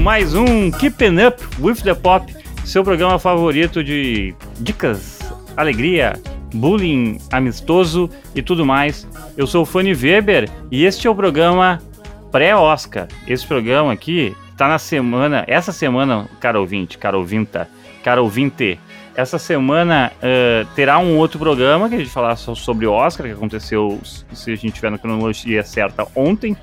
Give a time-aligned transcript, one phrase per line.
[0.00, 2.34] mais um Keeping Up with the Pop,
[2.64, 5.18] seu programa favorito de dicas,
[5.54, 6.18] alegria,
[6.54, 9.06] bullying amistoso e tudo mais.
[9.36, 11.82] Eu sou o Fanny Weber e este é o programa
[12.32, 13.08] pré-Oscar.
[13.26, 17.68] Esse programa aqui tá na semana, essa semana, cara ouvinte, cara ouvinta,
[18.02, 18.80] cara ouvinte,
[19.14, 23.32] essa semana uh, terá um outro programa que a gente falar sobre o Oscar, que
[23.32, 24.00] aconteceu,
[24.32, 26.56] se a gente tiver na cronologia certa, ontem.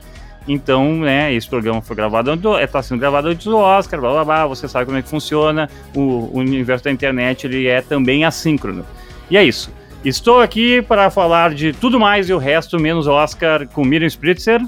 [0.47, 4.47] Então, né, esse programa foi gravado, está sendo gravado antes do Oscar, blá blá blá,
[4.47, 8.85] você sabe como é que funciona, o, o universo da internet ele é também assíncrono.
[9.29, 9.69] E é isso.
[10.05, 14.61] Estou aqui para falar de tudo mais e o resto menos Oscar com Miriam Spritzer.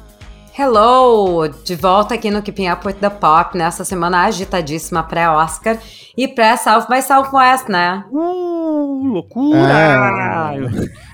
[0.57, 1.47] Hello!
[1.47, 5.77] De volta aqui no Keeping Up with the Pop, nessa semana agitadíssima pré-Oscar
[6.17, 8.03] e pré-South by Southwest, né?
[8.11, 10.53] Uh, loucura!
[10.53, 11.08] É.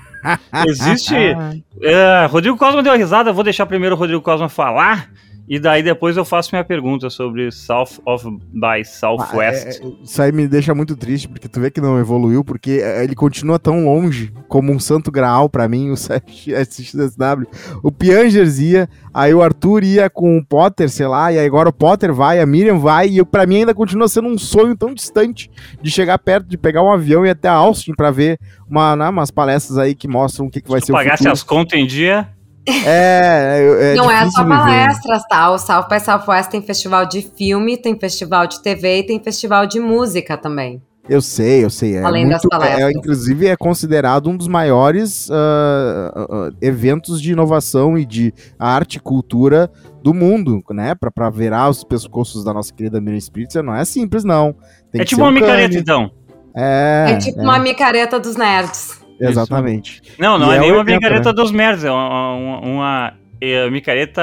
[0.66, 1.14] Existe.
[1.14, 5.10] Uh, Rodrigo Cosma deu uma risada, vou deixar primeiro o Rodrigo Cosma falar.
[5.48, 9.80] E daí depois eu faço minha pergunta sobre South of by Southwest.
[9.80, 12.42] Ah, é, é, isso aí me deixa muito triste, porque tu vê que não evoluiu,
[12.44, 17.46] porque é, ele continua tão longe como um santo graal para mim, o SXSW.
[17.82, 21.72] O Piangers ia, aí o Arthur ia com o Potter, sei lá, e agora o
[21.72, 25.48] Potter vai, a Miriam vai, e para mim ainda continua sendo um sonho tão distante
[25.80, 28.38] de chegar perto, de pegar um avião e ir até Austin para ver
[28.68, 31.10] uma, né, umas palestras aí que mostram o que, que vai Se ser o futuro.
[31.10, 32.28] pagasse as contas em dia...
[32.68, 35.50] É, é Não é só palestras, tá?
[35.50, 39.66] O South by Southwest tem festival de filme, tem festival de TV e tem festival
[39.66, 40.82] de música também.
[41.08, 41.96] Eu sei, eu sei.
[41.96, 42.82] É Além muito, das é, palestras.
[42.82, 48.96] É, inclusive, é considerado um dos maiores uh, uh, eventos de inovação e de arte
[48.96, 49.70] e cultura
[50.02, 50.94] do mundo, né?
[50.94, 54.54] Pra, pra virar os pescoços da nossa querida Miriam Spritzer, não é simples, não.
[54.90, 56.10] Tem é tipo uma um micareta, então.
[56.54, 57.42] É, é tipo é.
[57.42, 59.05] uma micareta dos nerds.
[59.20, 60.02] Exatamente.
[60.18, 61.34] Não, não e é, é nenhuma micareta né?
[61.34, 64.22] dos merdas, é uma, uma, uma é, micareta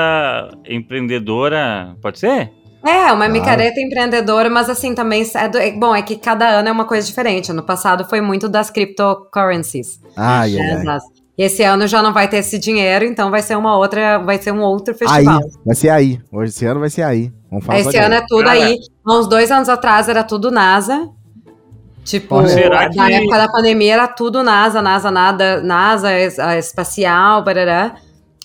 [0.68, 2.52] empreendedora, pode ser?
[2.86, 6.68] É, uma micareta empreendedora, mas assim, também é do, é, bom, é que cada ano
[6.68, 7.50] é uma coisa diferente.
[7.50, 10.02] Ano passado foi muito das cryptocurrencies.
[10.18, 10.98] Ah, yeah, é,
[11.38, 14.38] E esse ano já não vai ter esse dinheiro, então vai ser uma outra, vai
[14.38, 15.40] ser um outro festival.
[15.40, 16.20] Aí, vai ser aí.
[16.30, 17.32] Hoje esse ano vai ser aí.
[17.50, 18.66] Vamos falar esse ano é tudo Cara.
[18.66, 18.78] aí.
[19.06, 21.10] Há uns dois anos atrás era tudo NASA.
[22.04, 26.12] Tipo, Será na época da pandemia era tudo NASA, NASA, nada, NASA,
[26.58, 27.96] espacial, barará.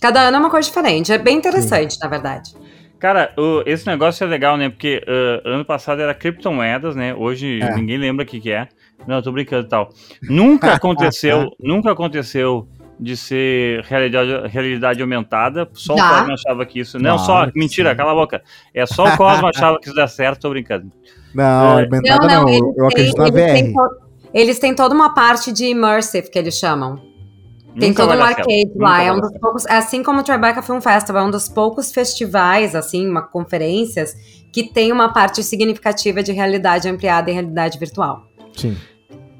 [0.00, 1.12] Cada ano é uma coisa diferente.
[1.12, 2.00] É bem interessante, Sim.
[2.02, 2.54] na verdade.
[2.98, 4.68] Cara, o, esse negócio é legal, né?
[4.68, 7.14] Porque uh, ano passado era criptomoedas, né?
[7.14, 7.74] Hoje é.
[7.74, 8.68] ninguém lembra o que, que é.
[9.06, 9.90] Não, tô brincando e tal.
[10.22, 15.68] Nunca aconteceu, nunca aconteceu de ser realidade, realidade aumentada.
[15.72, 16.06] Só Já?
[16.06, 16.98] o Cosmo achava que isso.
[16.98, 17.48] Não, Nossa, só.
[17.54, 18.42] Mentira, cala a boca.
[18.74, 20.90] É só o Cosmo achava que isso dá certo, tô brincando.
[21.34, 21.88] Não, é.
[21.88, 22.48] não, não, não.
[22.48, 23.52] Eu, eu acredito na VR.
[23.52, 23.74] Têm,
[24.34, 27.00] eles têm toda uma parte de immersive que eles chamam.
[27.78, 29.02] Tem Nunca todo um arcade lá.
[29.02, 32.74] É um dos poucos, assim como o Tribeca Film Festival, é um dos poucos festivais,
[32.74, 34.14] assim, uma conferências
[34.52, 38.26] que tem uma parte significativa de realidade ampliada e realidade virtual.
[38.56, 38.76] Sim.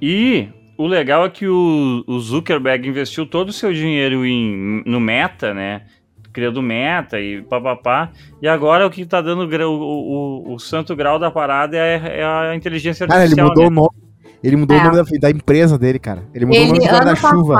[0.00, 5.00] E o legal é que o, o Zuckerberg investiu todo o seu dinheiro em, no
[5.00, 5.82] Meta, né?
[6.32, 8.12] criando meta e papapá.
[8.40, 12.24] E agora o que tá dando o, o, o santo grau da parada é, é
[12.24, 13.36] a inteligência artificial.
[13.36, 13.70] Cara, ele mudou né?
[13.70, 14.07] o nome.
[14.42, 14.80] Ele mudou é.
[14.80, 16.22] o nome da, da, empresa dele, cara.
[16.32, 17.58] Ele mudou ele, o nome da chuva.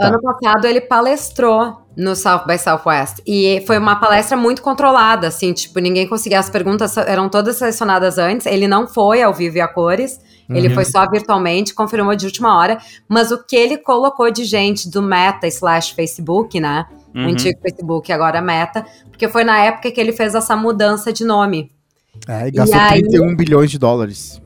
[0.00, 3.22] Ano passado ele palestrou no South by Southwest.
[3.26, 6.38] E foi uma palestra muito controlada, assim, tipo, ninguém conseguia.
[6.38, 8.46] As perguntas eram todas selecionadas antes.
[8.46, 10.20] Ele não foi ao vivo e a cores.
[10.48, 10.74] Ele uhum.
[10.74, 12.78] foi só virtualmente, confirmou de última hora.
[13.08, 16.86] Mas o que ele colocou de gente do Meta slash Facebook, né?
[17.16, 17.26] uhum.
[17.26, 21.24] o antigo Facebook, agora Meta, porque foi na época que ele fez essa mudança de
[21.24, 21.72] nome.
[22.28, 23.36] É, e gastou e 31 aí...
[23.36, 24.40] bilhões de dólares.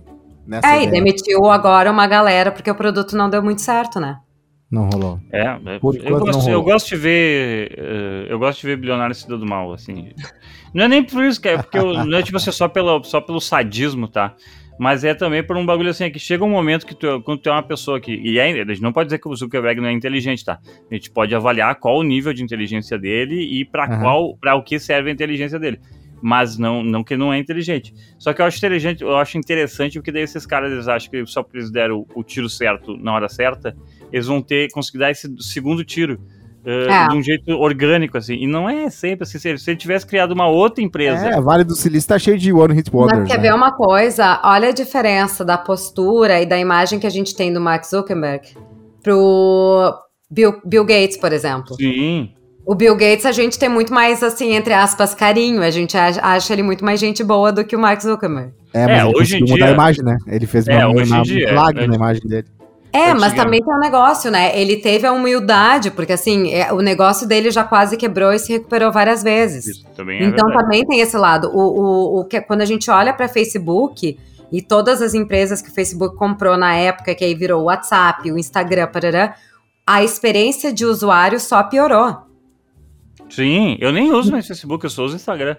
[0.50, 0.88] Nessa é, ideia.
[0.88, 4.18] e demitiu agora uma galera, porque o produto não deu muito certo, né?
[4.68, 5.20] Não rolou.
[5.32, 7.72] É, é eu, gosto, eu gosto de ver.
[7.78, 10.12] Uh, eu gosto de ver bilionário se dando mal, assim.
[10.74, 13.02] Não é nem por isso, que é porque eu, não é tipo assim, só pelo,
[13.04, 14.34] só pelo sadismo, tá?
[14.80, 17.42] mas é também por um bagulho assim, é que chega um momento que tu, quando
[17.42, 19.78] tu é uma pessoa que, e é, a gente não pode dizer que o Zuckerberg
[19.78, 20.58] não é inteligente, tá?
[20.90, 24.00] A gente pode avaliar qual o nível de inteligência dele e para uhum.
[24.00, 25.78] qual, para o que serve a inteligência dele.
[26.22, 27.94] Mas não, não que não é inteligente.
[28.18, 31.26] Só que eu acho inteligente, eu acho interessante porque daí esses caras eles acham que
[31.26, 33.76] só porque eles deram o, o tiro certo na hora certa,
[34.12, 36.20] eles vão ter conseguir dar esse segundo tiro
[36.62, 37.08] Uh, é.
[37.08, 38.34] de um jeito orgânico, assim.
[38.34, 39.38] E não é sempre assim.
[39.38, 41.26] Se, se ele tivesse criado uma outra empresa.
[41.26, 43.20] É, Vale do Silício tá cheio de One Hit Wonders.
[43.20, 43.44] Mas quer né?
[43.44, 44.38] ver uma coisa?
[44.44, 48.46] Olha a diferença da postura e da imagem que a gente tem do Mark Zuckerberg
[49.02, 49.94] pro
[50.30, 51.74] Bill, Bill Gates, por exemplo.
[51.76, 52.34] Sim.
[52.64, 55.62] O Bill Gates, a gente tem muito mais, assim, entre aspas, carinho.
[55.62, 58.52] A gente acha ele muito mais gente boa do que o Mark Zuckerberg.
[58.72, 59.54] É, mas é, ele hoje em dia...
[59.54, 60.18] mudar a imagem, né?
[60.26, 62.46] Ele fez é, uma, uma, dia, é, na imagem dele.
[62.92, 64.58] É, mas também tem um negócio, né?
[64.58, 68.52] Ele teve a humildade, porque assim, é, o negócio dele já quase quebrou e se
[68.52, 69.66] recuperou várias vezes.
[69.66, 70.64] Isso também é Então verdade.
[70.64, 71.50] também tem esse lado.
[71.52, 74.18] O, o, o que, quando a gente olha para Facebook
[74.52, 78.30] e todas as empresas que o Facebook comprou na época, que aí virou o WhatsApp,
[78.30, 79.36] o Instagram, parará,
[79.86, 82.29] a experiência de usuário só piorou.
[83.30, 85.56] Sim, eu nem uso mais Facebook, eu só uso Instagram.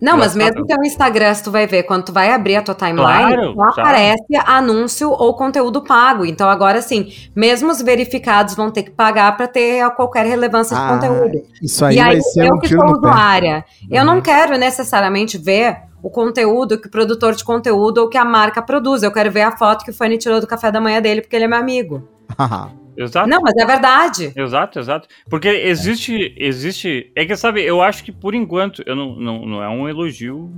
[0.00, 2.62] Não, mas mesmo que o Instagram, se tu vai ver, quando tu vai abrir a
[2.62, 3.02] tua timeline,
[3.34, 3.80] Claro, só claro.
[3.80, 6.26] aparece anúncio ou conteúdo pago.
[6.26, 10.82] Então agora sim, mesmo os verificados vão ter que pagar para ter qualquer relevância de
[10.82, 11.42] Ah, conteúdo.
[11.62, 14.06] Isso aí e aí, vai ser eu um que sou usuária, eu Uhum.
[14.06, 18.60] não quero necessariamente ver o conteúdo que o produtor de conteúdo ou que a marca
[18.60, 19.02] produz.
[19.02, 21.34] Eu quero ver a foto que o Fanny tirou do café da manhã dele, porque
[21.34, 22.06] ele é meu amigo.
[22.96, 23.28] Exato.
[23.28, 24.32] Não, mas é verdade.
[24.36, 25.08] Exato, exato.
[25.28, 27.10] Porque existe, existe.
[27.16, 30.52] É que sabe, eu acho que por enquanto, eu não, não, não é um elogio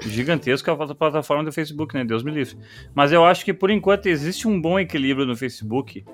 [0.00, 2.04] gigantesco à plataforma do Facebook, né?
[2.04, 2.56] Deus me livre.
[2.94, 6.04] Mas eu acho que por enquanto existe um bom equilíbrio no Facebook.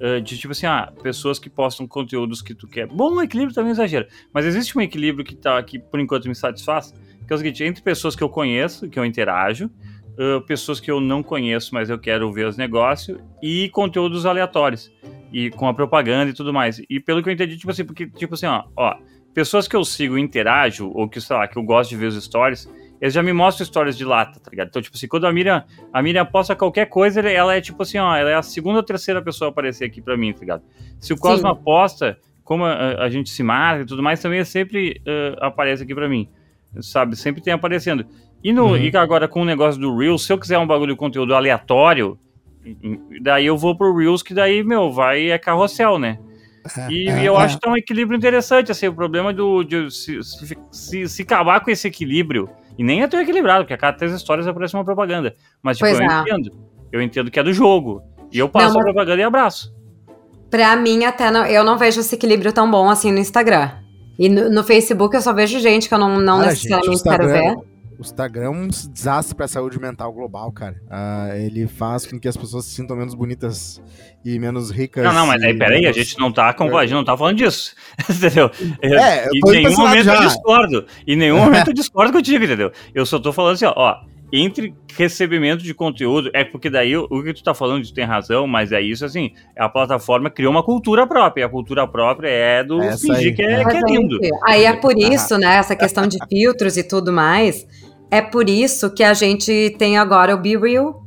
[0.00, 2.86] eh, de tipo assim, ah, pessoas que postam conteúdos que tu quer.
[2.88, 4.06] Bom equilíbrio também exagero.
[4.32, 6.92] Mas existe um equilíbrio que tá que por enquanto me satisfaz.
[7.26, 9.70] Que é o seguinte, entre pessoas que eu conheço, que eu interajo,
[10.18, 14.92] eh, pessoas que eu não conheço, mas eu quero ver os negócios, e conteúdos aleatórios
[15.32, 16.82] e com a propaganda e tudo mais.
[16.88, 18.94] E pelo que eu entendi, tipo assim, porque, tipo assim, ó, ó,
[19.32, 22.06] pessoas que eu sigo e interajo, ou que, sei lá, que eu gosto de ver
[22.06, 22.70] os stories,
[23.00, 24.68] eles já me mostram stories de lata, tá ligado?
[24.68, 27.98] Então, tipo assim, quando a Miriam, a Miriam posta qualquer coisa, ela é tipo assim,
[27.98, 30.62] ó, ela é a segunda ou terceira pessoa a aparecer aqui pra mim, tá ligado?
[31.00, 35.00] Se o Cosma posta, como a, a gente se marca e tudo mais, também sempre
[35.04, 36.28] eh, aparece aqui pra mim,
[36.80, 37.16] sabe?
[37.16, 38.06] Sempre tem aparecendo.
[38.42, 38.76] E, no, Uhum.
[38.76, 42.18] e agora com o negócio do Reels, se eu quiser um bagulho de conteúdo aleatório,
[43.20, 46.18] daí eu vou pro Reels, que daí, meu, vai é carrossel, né?
[46.90, 47.44] E É, eu é.
[47.44, 51.22] acho que tá um equilíbrio interessante, assim, o problema do, de se, se, se, se
[51.22, 52.48] acabar com esse equilíbrio,
[52.78, 55.88] e nem é tão equilibrado, porque a cada três histórias aparece uma propaganda, mas tipo,
[55.90, 56.20] Pois eu é.
[56.20, 56.52] entendo,
[56.92, 58.02] eu entendo que é do jogo,
[58.32, 59.74] e eu passo Não, a propaganda e abraço.
[60.50, 63.70] Pra mim, até não, eu não vejo esse equilíbrio tão bom assim no Instagram.
[64.18, 67.02] E no, no Facebook eu só vejo gente que eu não, não Cara, necessariamente gente,
[67.02, 67.56] quero ver.
[68.02, 70.74] O Instagram é um desastre pra saúde mental global, cara.
[70.90, 73.80] Ah, ele faz com que as pessoas se sintam menos bonitas
[74.24, 75.04] e menos ricas.
[75.04, 77.16] Não, não, mas aí, peraí, a menos- gente não tá, com, a gente não tá
[77.16, 77.76] falando disso,
[78.10, 78.50] entendeu?
[78.82, 80.26] É, eu em tô nenhum momento eu já.
[80.26, 82.72] discordo, em nenhum momento eu discordo contigo, entendeu?
[82.92, 83.96] Eu só tô falando assim, ó, ó,
[84.34, 88.04] entre recebimento de conteúdo, é porque daí o, o que tu tá falando, tu tem
[88.04, 92.28] razão, mas é isso assim, a plataforma criou uma cultura própria, e a cultura própria
[92.28, 93.34] é do Essa fingir aí.
[93.34, 94.18] que é, que é lindo.
[94.46, 97.66] Aí é por isso, né, essa questão de filtros e tudo mais,
[98.12, 101.00] é por isso que a gente tem agora o Be Real.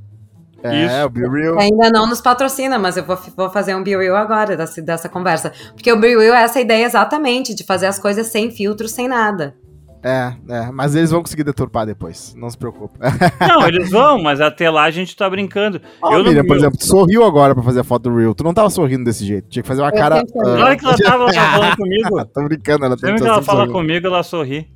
[0.63, 1.05] É, Isso.
[1.05, 1.59] o Be Real.
[1.59, 5.07] Ainda não nos patrocina, mas eu vou, vou fazer um Be Real agora dessa, dessa
[5.07, 5.51] conversa.
[5.75, 9.07] Porque o Be Real é essa ideia exatamente, de fazer as coisas sem filtro, sem
[9.07, 9.55] nada.
[10.03, 12.99] É, é, mas eles vão conseguir deturpar depois, não se preocupe.
[13.41, 15.81] Não, eles vão, mas até lá a gente tá brincando.
[16.01, 18.35] Ó, eu não- Miriam, por exemplo, tu sorriu agora pra fazer a foto do Real.
[18.35, 19.47] Tu não tava sorrindo desse jeito.
[19.49, 20.17] Tinha que fazer uma Eu cara.
[20.17, 20.49] sempre sorri.
[20.51, 23.33] ah, Na hora que ela tava falando comigo, Tô brincando, ela sempre tá que ela
[23.35, 23.73] sempre fala sorrindo.
[23.73, 24.67] comigo, ela sorri.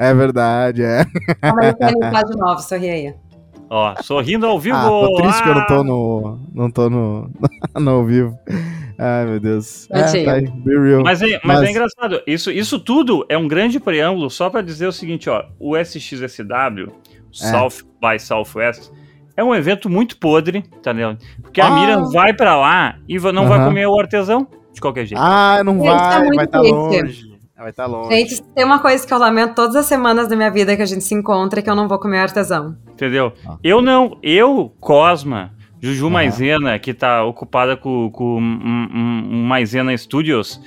[0.00, 1.04] É verdade, é.
[1.42, 3.14] Calma aí, eu de novo, sorri aí.
[3.68, 4.76] Ó, sorrindo ao vivo.
[4.76, 5.84] Ah, tô triste que eu não tô Ah!
[5.84, 6.40] no.
[6.54, 7.30] Não tô no.
[7.78, 8.36] no ao vivo.
[8.98, 9.88] Ai, meu Deus.
[9.90, 11.02] É, tá aí, Be Real.
[11.02, 14.60] Mas, é, mas, Mas- é engraçado, isso, isso tudo é um grande preâmbulo só pra
[14.62, 16.92] dizer o seguinte, ó, o SXSW,
[17.30, 18.90] South by Southwest,
[19.36, 21.18] é um evento muito podre, tá ligado?
[21.40, 21.70] Porque a Ah.
[21.78, 25.20] Miriam vai pra lá e não vai comer o artesão de qualquer jeito.
[25.22, 26.74] Ah, não tá vai, muito vai estar triste.
[26.74, 27.29] longe.
[27.60, 28.14] Vai estar longe.
[28.14, 30.86] Gente, tem uma coisa que eu lamento todas as semanas da minha vida que a
[30.86, 32.76] gente se encontra, que eu não vou comer artesão.
[32.92, 33.32] Entendeu?
[33.46, 33.56] Ah.
[33.62, 36.12] Eu não, eu, Cosma, Juju Aham.
[36.14, 40.60] Maisena, que tá ocupada com, com um, um- um Maisena Studios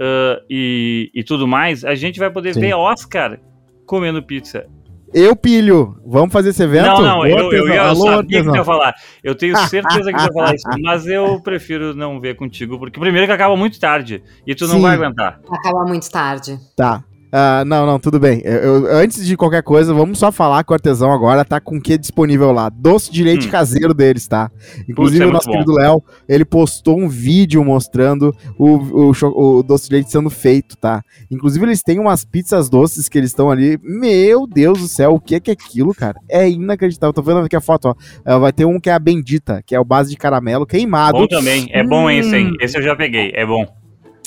[0.00, 2.60] ah, e, e tudo mais, a gente vai poder Sim.
[2.60, 3.38] ver Oscar
[3.86, 4.66] comendo pizza.
[5.12, 5.96] Eu pilho.
[6.06, 6.86] Vamos fazer esse evento?
[6.86, 8.94] Não, não, eu, eu, ia- eu alô, sabia que ia falar.
[9.24, 12.98] Eu tenho certeza que tu ia falar isso, mas eu prefiro não ver contigo, porque
[13.00, 14.82] primeiro que acaba muito tarde e tu não Sim.
[14.82, 15.40] vai aguentar.
[15.50, 16.58] Acaba muito tarde.
[16.76, 17.02] Tá.
[17.32, 18.40] Ah, não, não, tudo bem.
[18.44, 21.76] Eu- eu- antes de qualquer coisa, vamos só falar que o artesão agora tá com
[21.76, 22.68] o que disponível lá?
[22.68, 23.50] Doce de leite Hum.
[23.50, 24.50] caseiro deles, tá?
[24.88, 25.52] Inclusive, é o nosso bom.
[25.52, 30.76] querido Léo, ele postou um vídeo mostrando o, o, o doce de leite sendo feito,
[30.76, 31.02] tá?
[31.30, 33.78] Inclusive, eles têm umas pizzas doces que eles estão ali.
[33.82, 36.18] Meu Deus do céu, o que é que é aquilo, cara?
[36.28, 37.12] É inacreditável.
[37.12, 37.94] Tô vendo aqui a foto, ó.
[38.24, 41.18] Ah, Vai ter um que é a Bendita, que é o base de caramelo queimado.
[41.18, 42.44] Bom também, é bom esse aí.
[42.46, 42.54] Hum.
[42.60, 43.64] Esse eu já peguei, é bom.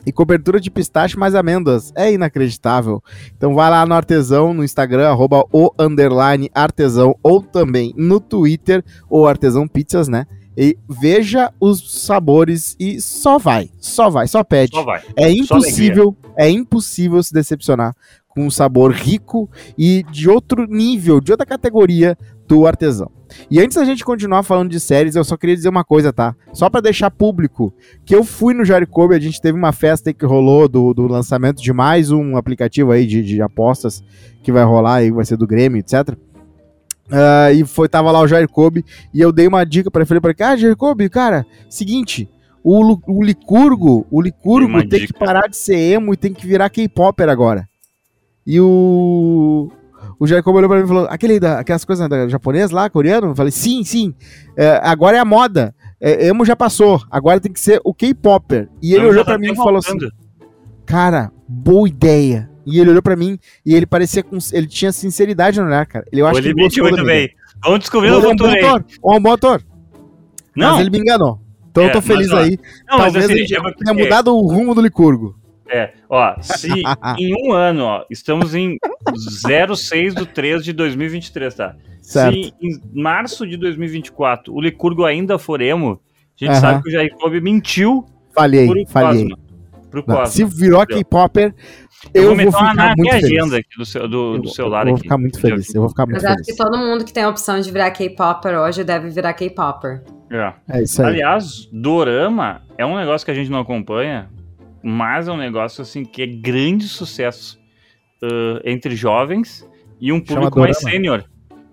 [0.05, 1.91] E cobertura de pistache mais amêndoas.
[1.95, 3.01] É inacreditável.
[3.37, 8.83] Então vai lá no artesão, no Instagram, arroba o underline artesão, ou também no Twitter,
[9.09, 10.25] ou artesão pizzas, né?
[10.55, 14.75] E veja os sabores e só vai, só vai, só pede.
[14.75, 15.01] Só vai.
[15.15, 17.95] É impossível, é impossível se decepcionar
[18.33, 23.09] com um sabor rico e de outro nível, de outra categoria do artesão.
[23.49, 26.35] E antes da gente continuar falando de séries, eu só queria dizer uma coisa, tá?
[26.51, 27.73] Só para deixar público,
[28.05, 31.07] que eu fui no Jaricobe, a gente teve uma festa aí que rolou do, do
[31.07, 34.03] lançamento de mais um aplicativo aí de, de apostas
[34.43, 36.09] que vai rolar aí, vai ser do Grêmio, etc.
[36.09, 40.09] Uh, e foi, tava lá o Jair Kobe, e eu dei uma dica para ele,
[40.09, 42.29] falei, ah, Jair Kobe, cara, seguinte,
[42.63, 46.47] o, o Licurgo, o Licurgo tem, tem que parar de ser emo e tem que
[46.47, 47.67] virar K-Popper agora.
[48.45, 49.71] E o,
[50.19, 53.27] o Jacob olhou pra mim e falou: aquele da, aquelas coisas da japonês lá, coreano?
[53.27, 54.13] Eu falei: sim, sim.
[54.57, 55.73] É, agora é a moda.
[55.99, 57.01] É, emo já passou.
[57.09, 58.69] Agora tem que ser o K-Popper.
[58.81, 59.97] E ele olhou tá pra mim e falou assim:
[60.85, 62.49] Cara, boa ideia.
[62.65, 64.37] E ele olhou pra mim e ele parecia com.
[64.51, 66.05] Ele tinha sinceridade no olhar, cara.
[66.11, 67.29] Ele, eu acho ele que ele muito bem.
[67.63, 68.83] Vamos descobrir o futuro aí.
[69.03, 69.63] Um bom ator.
[70.55, 70.71] Não.
[70.71, 71.39] Mas ele me enganou.
[71.69, 72.59] Então é, eu tô feliz mas, aí.
[72.87, 75.35] Não, Talvez assim, ele tenha mudado o rumo do Licurgo.
[75.69, 76.69] É, ó, se
[77.17, 78.77] em um ano, ó, estamos em
[79.75, 81.75] 06 do 3 de 2023, tá?
[82.01, 82.33] Certo.
[82.33, 86.01] Se em março de 2024 o Licurgo ainda for emo,
[86.41, 89.23] a gente sabe que o Jacob mentiu falhei, pro falhei.
[89.23, 89.37] Cosmo.
[89.89, 90.27] Pro Cosmo.
[90.27, 91.53] Se virou K-Popper,
[92.13, 93.25] eu, eu vou, vou ficar na muito feliz.
[93.25, 94.81] agenda aqui do, seu, do, do celular.
[94.81, 95.03] Eu vou aqui.
[95.03, 95.73] ficar muito feliz.
[95.73, 96.41] Eu vou ficar muito Mas feliz.
[96.41, 100.03] acho que todo mundo que tem a opção de virar K-Popper hoje deve virar K-Popper.
[100.29, 100.53] É.
[100.69, 101.09] é isso aí.
[101.09, 104.29] Aliás, Dorama é um negócio que a gente não acompanha,
[104.83, 107.59] mas é um negócio assim que é grande sucesso
[108.21, 109.67] uh, entre jovens
[109.99, 111.23] e um público mais sênior.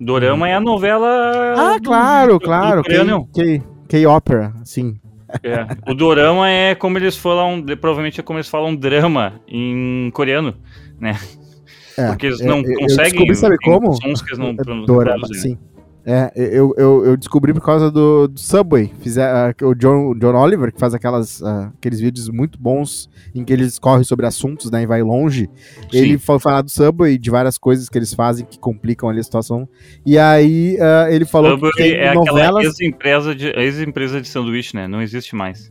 [0.00, 1.54] Dorama é a novela.
[1.56, 2.82] Ah, do, claro, do, claro.
[3.88, 4.98] K-Opera, sim.
[5.42, 5.66] É.
[5.90, 10.54] O dorama é como eles falam, provavelmente é como eles falam drama em coreano,
[10.98, 11.16] né?
[11.98, 13.28] É, Porque eles não eu, conseguem.
[13.28, 13.92] Eu sabe como?
[13.94, 15.58] Sons que eles não, é, dorama, sim.
[16.04, 18.90] É, eu, eu, eu, descobri por causa do, do Subway.
[19.00, 23.44] Fizer, uh, o John, John Oliver, que faz aquelas, uh, aqueles vídeos muito bons em
[23.44, 25.48] que eles correm sobre assuntos né, e vai longe.
[25.90, 25.98] Sim.
[25.98, 29.24] Ele foi falar do Subway de várias coisas que eles fazem que complicam ali a
[29.24, 29.68] situação.
[30.04, 32.64] E aí uh, ele falou Subway que tem é novelas...
[32.64, 34.88] ex-empresa de, ex-empresa de sanduíche, né?
[34.88, 35.70] Não existe mais.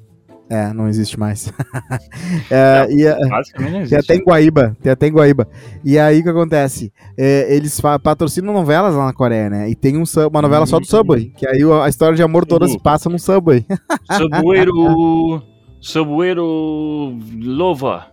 [0.49, 1.53] É, não existe mais.
[2.49, 3.89] é, e, basicamente não existe.
[3.89, 5.47] Tem até em Guaíba, tem até em Guaíba.
[5.85, 6.91] E aí o que acontece?
[7.15, 9.69] É, eles patrocinam novelas lá na Coreia, né?
[9.69, 10.89] E tem um, uma novela só do uhum.
[10.89, 13.63] Subway, que aí a história de amor toda se passa no Subway.
[14.17, 15.43] Subwayro...
[15.79, 18.07] Subwayro Lova.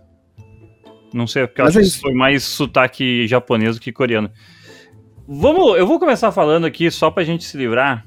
[1.13, 4.29] Não sei, porque eu acho é que foi mais sotaque japonês do que coreano.
[5.27, 8.05] Vamos, eu vou começar falando aqui só pra gente se livrar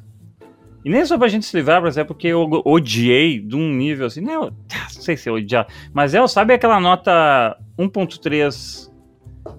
[0.85, 4.07] e nem só pra gente se livrar, por exemplo, porque eu odiei de um nível
[4.07, 8.91] assim, não, não sei se eu odiar, mas é, sabe aquela nota 1.3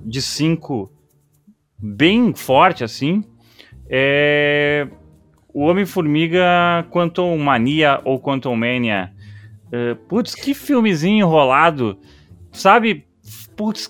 [0.03, 0.91] de 5
[1.77, 3.23] bem forte assim?
[3.89, 4.87] É
[5.53, 9.11] o Homem-Formiga Quantum Mania ou Quantum Mania.
[9.67, 11.97] Uh, putz, que filmezinho enrolado.
[12.51, 13.05] Sabe?
[13.55, 13.87] Putz,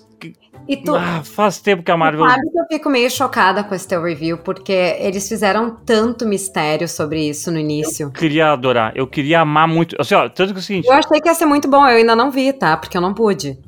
[0.68, 2.28] e tu, ah, faz tempo que a Marvel.
[2.28, 6.88] Sabe que eu fico meio chocada com esse teu review, porque eles fizeram tanto mistério
[6.88, 8.06] sobre isso no início.
[8.06, 9.96] Eu queria adorar, eu queria amar muito.
[10.00, 10.86] Assim, ó, tanto que é o seguinte.
[10.86, 12.76] Eu achei que ia ser muito bom, eu ainda não vi, tá?
[12.76, 13.58] Porque eu não pude.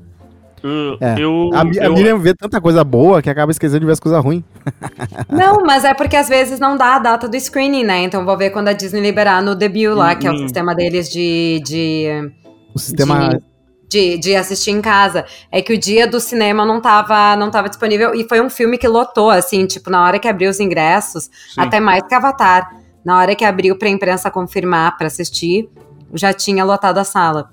[0.64, 1.16] Uh, é.
[1.18, 1.92] eu, a, eu...
[1.92, 4.42] a Miriam vê tanta coisa boa que acaba esquecendo de ver as coisas ruins.
[5.28, 8.02] Não, mas é porque às vezes não dá a data do screening, né?
[8.04, 10.38] Então vou ver quando a Disney liberar no debut lá, que é o hum.
[10.38, 11.60] sistema deles de.
[11.62, 12.32] de
[12.74, 13.28] o sistema.
[13.28, 13.53] De
[13.94, 15.24] de, de assistir em casa.
[15.52, 18.76] É que o dia do cinema não tava, não tava disponível e foi um filme
[18.76, 21.60] que lotou, assim, tipo, na hora que abriu os ingressos, Sim.
[21.60, 22.74] até mais que Avatar.
[23.04, 25.68] Na hora que abriu pra imprensa confirmar para assistir,
[26.14, 27.50] já tinha lotado a sala.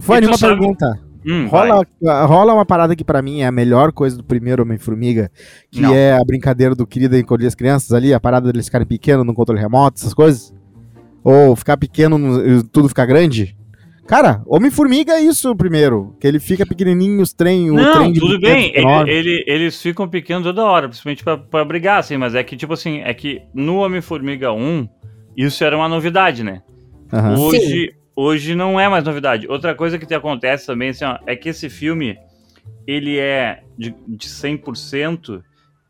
[0.00, 0.56] Fanny, uma sabe...
[0.56, 1.00] pergunta.
[1.26, 1.86] Hum, rola,
[2.26, 5.30] rola uma parada que para mim é a melhor coisa do primeiro Homem-Formiga,
[5.70, 5.92] que não.
[5.92, 9.34] é a brincadeira do querido encolher as crianças ali, a parada deles ficarem pequenos no
[9.34, 10.54] controle remoto, essas coisas?
[11.22, 13.56] Ou ficar pequeno, tudo ficar grande?
[14.06, 16.14] Cara, Homem-Formiga é isso primeiro.
[16.20, 18.72] Que ele fica pequenininho, os trem, Não, o trem tudo bem.
[18.74, 22.16] Ele, ele, eles ficam pequenos toda hora, principalmente pra, pra brigar, assim.
[22.16, 24.88] Mas é que, tipo assim, é que no Homem-Formiga 1,
[25.36, 26.62] isso era uma novidade, né?
[27.12, 27.40] Uhum.
[27.40, 29.46] Hoje, hoje não é mais novidade.
[29.48, 32.16] Outra coisa que acontece também, assim, ó, é que esse filme,
[32.86, 35.42] ele é de, de 100%,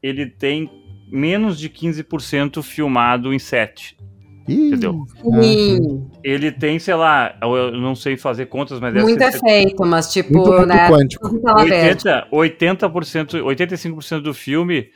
[0.03, 0.71] ele tem
[1.11, 3.97] menos de 15% filmado em set.
[4.47, 5.07] Entendeu?
[5.43, 6.07] Sim.
[6.23, 10.67] Ele tem, sei lá, eu não sei fazer contas, mas Muito efeito, mas tipo, muito,
[10.67, 10.89] né?
[10.91, 14.89] Muito 80%, 80%, 85% do filme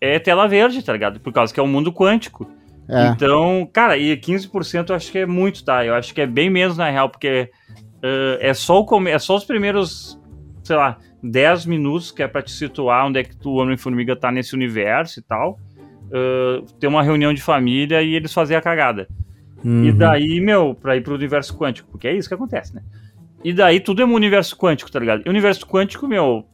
[0.00, 1.20] é tela verde, tá ligado?
[1.20, 2.50] Por causa que é um mundo quântico.
[2.88, 3.08] É.
[3.08, 5.84] Então, cara, e 15% eu acho que é muito, tá?
[5.84, 7.50] Eu acho que é bem menos na real, porque
[7.98, 10.20] uh, é, só o é só os primeiros,
[10.64, 14.32] sei lá, 10 minutos que é pra te situar onde é que o Homem-Formiga tá
[14.32, 15.58] nesse universo e tal
[16.08, 19.08] uh, ter uma reunião de família e eles fazerem a cagada.
[19.64, 19.84] Uhum.
[19.84, 22.82] E daí, meu, pra ir pro universo quântico, porque é isso que acontece, né?
[23.44, 25.22] E daí tudo é um universo quântico, tá ligado?
[25.24, 26.44] E o universo quântico, meu,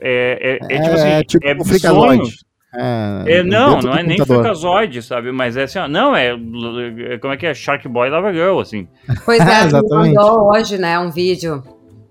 [0.00, 1.66] É, é, é, tipo assim, tipo é um sonho.
[1.80, 2.36] freakazoid.
[2.78, 5.32] É, não, dentro não do é nem freakazoid, sabe?
[5.32, 7.54] Mas é assim, ó, não, é, é- Como é que é?
[7.54, 8.86] Shark Boy Lava Girl, assim.
[9.24, 10.14] Pois é, me Exatamente.
[10.14, 11.62] mandou hoje, né, um vídeo.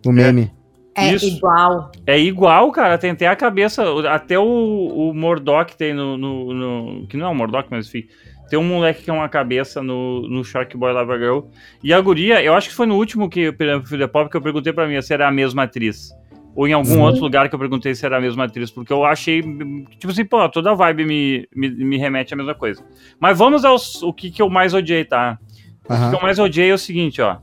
[0.06, 0.52] O meme.
[0.98, 1.28] É Isso.
[1.28, 1.92] igual.
[2.08, 7.08] É igual, cara, tem até a cabeça, até o, o Mordok tem no, no, no-
[7.08, 8.08] Que não é o Mordok, mas enfim.
[8.50, 11.40] Tem um moleque que é uma cabeça no, no Shark Boy Lava Girl.
[11.84, 14.42] E a guria, eu acho que foi no último que eu Filha Pop que eu
[14.42, 16.12] perguntei pra mim se era a mesma atriz.
[16.56, 17.02] Ou em algum Sim.
[17.02, 19.42] outro lugar que eu perguntei se era a mesma atriz, porque eu achei.
[19.42, 22.82] Tipo assim, pô, toda a vibe me, me, me remete à mesma coisa.
[23.20, 24.02] Mas vamos aos.
[24.02, 25.38] O que, que eu mais odiei, tá?
[25.84, 27.38] O que eu mais odiei é o seguinte, ó.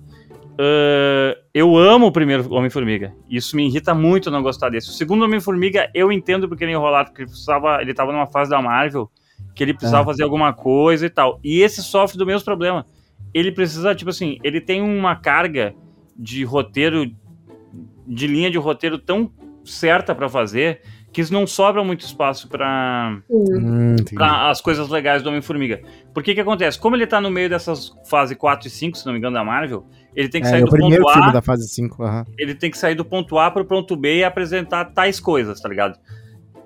[0.59, 3.15] Ah, eu amo o primeiro Homem-Formiga.
[3.29, 4.89] Isso me irrita muito não gostar desse.
[4.89, 8.51] O segundo Homem-Formiga, eu entendo porque ele enrolado, porque ele, precisava, ele tava numa fase
[8.51, 9.11] da Marvel
[9.55, 10.07] que ele precisava É.
[10.07, 11.39] fazer alguma coisa e tal.
[11.43, 12.87] E esse sofre do mesmo problema.
[13.35, 15.75] Ele precisa, tipo assim, ele tem uma carga
[16.17, 17.11] de roteiro,
[18.07, 19.33] de linha de roteiro tão
[19.65, 20.83] certa pra fazer
[21.13, 25.81] que não sobra muito espaço pra Hum, as coisas legais do Homem-Formiga.
[26.15, 26.79] Por que que acontece?
[26.79, 29.45] Como ele tá no meio dessas fase 4 e 5, se não me engano, da
[29.45, 29.85] Marvel,
[30.17, 32.03] ele tem que É, sair é o do primeiro ponto filme A, da fase 5.
[32.03, 32.25] aham.
[32.39, 35.69] ele tem que sair do ponto A pro ponto B e apresentar tais coisas, tá
[35.69, 35.99] ligado?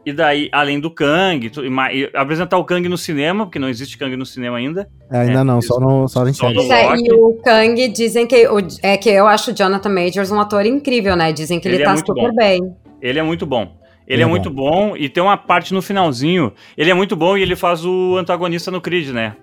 [0.05, 3.69] E daí, além do Kang, tu- e e apresentar o Kang no cinema, porque não
[3.69, 4.89] existe Kang no cinema ainda.
[5.11, 6.55] É, ainda É, não, só, no, só em Só série.
[6.55, 7.09] no- é, Loki.
[7.09, 8.47] e o Kang dizem que.
[8.47, 11.33] O, é que eu acho o Jonathan Majors um ator incrível, né?
[11.33, 12.37] Dizem que ele, Ele é tá muito super bom.
[12.37, 12.61] bem.
[13.03, 13.77] Ele é muito bom.
[14.07, 16.53] Ele é é muito bom e tem uma parte no finalzinho.
[16.77, 19.37] Ele é muito bom e ele faz o antagonista no Creed, né?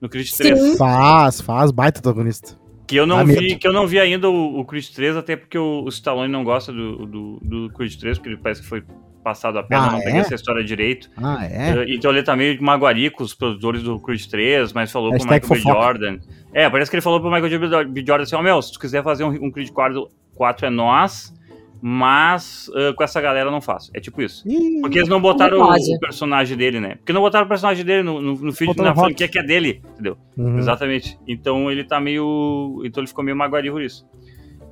[0.00, 0.58] No Creed 3.
[0.58, 0.76] Sim.
[0.76, 2.58] Faz, faz, baita protagonista.
[2.86, 3.58] Que eu não Dá vi, medo.
[3.60, 6.42] que eu não vi ainda o, o Creed 3, até porque o, o Stallone não
[6.42, 8.82] gosta do, do, do Creed 3, porque ele parece que foi
[9.22, 10.02] passado a perna, Ah, não é?
[10.04, 11.08] peguei essa história direito.
[11.16, 11.84] Ah, é?
[11.94, 15.42] Então ele tá meio de maguari com os produtores do Creed 3, mas falou Hashtag
[15.48, 15.70] Michael B.
[15.70, 16.18] Jordan.
[16.52, 18.02] É, parece que ele falou pro Michael B.
[18.04, 21.32] Jordan assim, ó, meu, se tu quiser fazer um, um Creed 4, 4 é nós,
[21.82, 23.90] mas eh, com essa galera eu não faço.
[23.94, 24.46] É tipo isso.
[24.48, 25.94] Ih, Porque eles não botaram o, pode.
[25.96, 26.96] o personagem dele, né?
[26.96, 29.82] Porque não botaram o personagem dele no, no, no filme, na franquia que é dele,
[29.94, 30.16] entendeu?
[30.36, 30.58] uhum.
[30.58, 31.18] Exatamente.
[31.26, 32.82] Então ele tá meio.
[32.84, 34.06] Então ele ficou meio magoado por isso.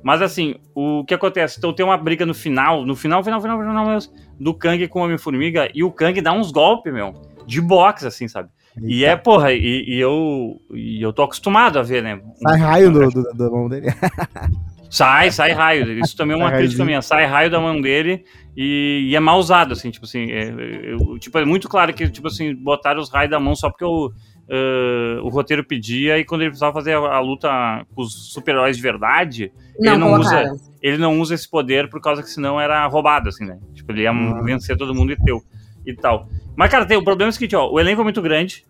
[0.01, 1.57] Mas assim, o que acontece?
[1.57, 5.01] Então tem uma briga no final, no final, final, final, final mesmo, do Kang com
[5.01, 7.13] o Homem-Formiga, e o Kang dá uns golpes, meu,
[7.45, 8.47] de boxe, assim, sabe?
[8.81, 12.21] E é, porra, e, e eu, e eu tô acostumado a ver, né?
[12.41, 13.87] Sai raio do, do- da mão dele.
[14.89, 15.99] Sai, sai raio.
[15.99, 17.01] Isso também é uma crítica minha.
[17.01, 18.23] Sai raio da mão dele
[18.57, 20.31] e, e é mal usado, assim, tipo assim.
[20.31, 20.49] É,
[20.93, 23.85] eu- tipo, é muito claro que, tipo assim, botaram os raios da mão só porque
[23.85, 24.11] o,
[24.49, 27.49] eh, o roteiro pedia e quando ele precisava fazer a, a luta
[27.93, 30.43] com os super-heróis de verdade, Não, ele não usa.
[30.81, 33.59] Ele não usa esse poder por causa que senão era roubado, assim, né?
[33.75, 34.41] Tipo, ele ia Ah.
[34.43, 35.39] vencer todo mundo e teu
[35.85, 36.27] e tal.
[36.55, 38.65] Mas, cara, tem, o problema é o seguinte, ó, o elenco é muito grande.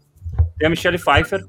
[0.58, 1.40] Tem a Michelle Pfeiffer,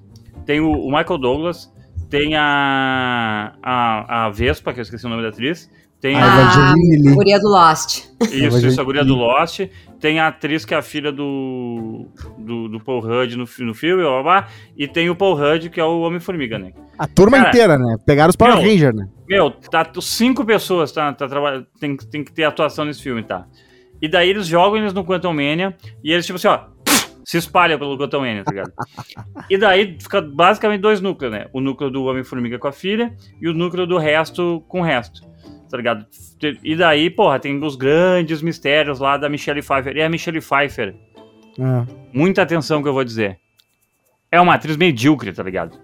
[0.47, 1.73] tem o, o Michael Douglas,
[2.11, 5.71] tem a, a, a Vespa, que eu esqueci o nome da atriz.
[6.01, 7.15] Tem a, Evangeline Lee.
[7.15, 8.05] Guria do Lost.
[8.33, 9.15] isso, isso, a guria do.
[9.15, 9.61] Lost.
[10.01, 12.07] Tem a atriz que é a filha do,
[12.39, 15.69] do, do Paul Rudd no, no filme, blá, blá, blá, e tem o Paul Rudd,
[15.69, 16.73] que é o Homem-Formiga, né?
[16.99, 17.97] A turma Cara, inteira, né?
[18.07, 19.07] Pegaram os Power meu, Rangers, né?
[19.29, 23.47] Meu, tá cinco pessoas tá, tá trabalhando, tem, tem que ter atuação nesse filme, tá?
[24.01, 26.61] E daí eles jogam eles no Quantum Mania e eles, tipo assim, ó,
[27.25, 28.73] se espalham pelo Quantum Mania, tá ligado?
[29.49, 31.47] e daí fica basicamente dois núcleos, né?
[31.53, 35.23] O núcleo do Homem-Formiga com a filha e o núcleo do resto com o resto,
[35.71, 36.07] tá ligado?
[36.63, 39.97] E daí, porra, tem os grandes mistérios lá da Michelle Pfeiffer.
[39.97, 40.95] E a Michelle Pfeiffer,
[41.61, 43.39] Ah, muita atenção que eu vou dizer,
[44.31, 45.79] é uma atriz medíocre, tá ligado?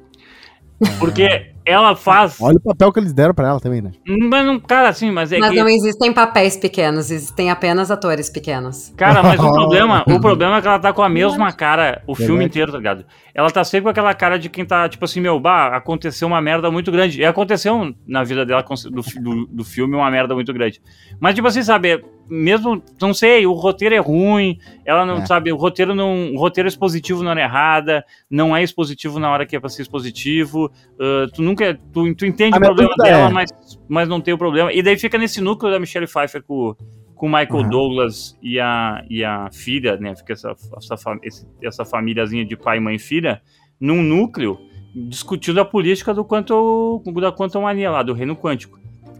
[0.99, 2.41] Porque ela faz.
[2.41, 3.91] olha o papel que eles deram pra ela também, né?
[4.07, 5.57] Mas não, cara, assim, mas é Mas que.
[5.57, 8.95] não existem papéis pequenos, existem apenas atores pequenos.
[8.97, 12.15] Cara, mas o problema, o problema é que ela tá com a mesma cara o
[12.15, 12.49] filme Verdade.
[12.51, 13.05] inteiro, tá ligado?
[13.35, 16.41] Ela tá sempre com aquela cara de quem tá, tipo assim, meu, bah, aconteceu uma
[16.41, 17.21] merda muito grande.
[17.21, 20.81] E aconteceu na vida dela, do, do, do filme, uma merda muito grande.
[21.21, 25.27] Mas, tipo assim, sabe, mesmo, não sei, o roteiro é ruim, ela não, É.
[25.27, 29.47] sabe, o roteiro não, o roteiro expositivo na hora errada, não é expositivo na hora
[29.47, 33.29] que é pra ser expositivo, ah, tu nunca, tu, tu entende A o problema dela,
[33.29, 33.51] é- mas,
[33.89, 34.73] mas não tem o problema.
[34.73, 36.75] E daí fica nesse núcleo da Michelle Pfeiffer com,
[37.15, 37.69] com o Michael Uhum.
[37.71, 40.15] Douglas e a, e a filha, né?
[40.17, 41.19] Fica essa, essa,
[41.63, 43.41] essa famíliazinha de pai, mãe e filha,
[43.81, 44.59] num núcleo
[44.95, 48.79] discutindo a política do quanto da Quantum Mania lá, do Reino Quântico.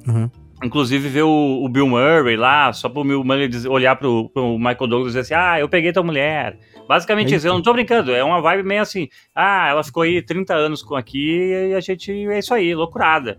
[0.09, 0.31] Uhum.
[0.65, 4.57] Inclusive ver o, o Bill Murray lá, só pro Bill Murray dizer- olhar pro, pro
[4.59, 6.59] Michael Douglas e dizer assim, ah, eu peguei tua mulher.
[6.89, 10.23] Basicamente isso, eu não tô brincando, é uma vibe meio assim, ah, ela ficou aí
[10.23, 13.39] 30 anos com aqui e a gente, é isso aí, loucurada.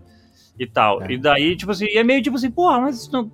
[0.58, 1.02] E tal.
[1.02, 1.12] É.
[1.12, 3.30] E daí, tipo assim, é meio tipo assim, porra, mas isso não...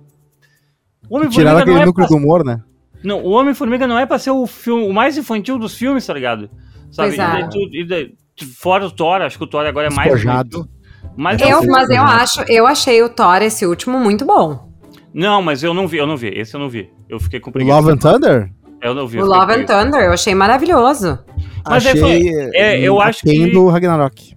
[1.09, 2.61] O Homem-Formiga Tiraram não aquele é núcleo pra- do humor, né?
[3.03, 6.13] não, o Homem-Formiga não é pra ser o filme, o mais infantil dos filmes, tá
[6.13, 6.49] ligado?
[6.91, 7.09] Sabe?
[7.09, 7.47] Pois E daí é.
[7.47, 8.13] tu- e daí-
[8.59, 10.47] fora o Thor, acho que o Thor agora é mais Despojado.
[10.57, 10.74] infantil.
[11.17, 14.69] Mas Eu, assim, mas eu acho, eu achei o Thor esse último muito bom.
[15.13, 16.27] Não, mas eu não vi, eu não vi.
[16.27, 16.91] Esse eu não vi.
[17.07, 17.75] Eu fiquei com O preguiça.
[17.75, 18.51] Love and Thunder?
[18.81, 19.17] Eu não vi.
[19.17, 19.65] O eu Love and.
[19.65, 21.17] Thunder, eu achei maravilhoso.
[21.67, 24.35] Mas é, Achei, é, eu acho aquém que- do Ragnarok.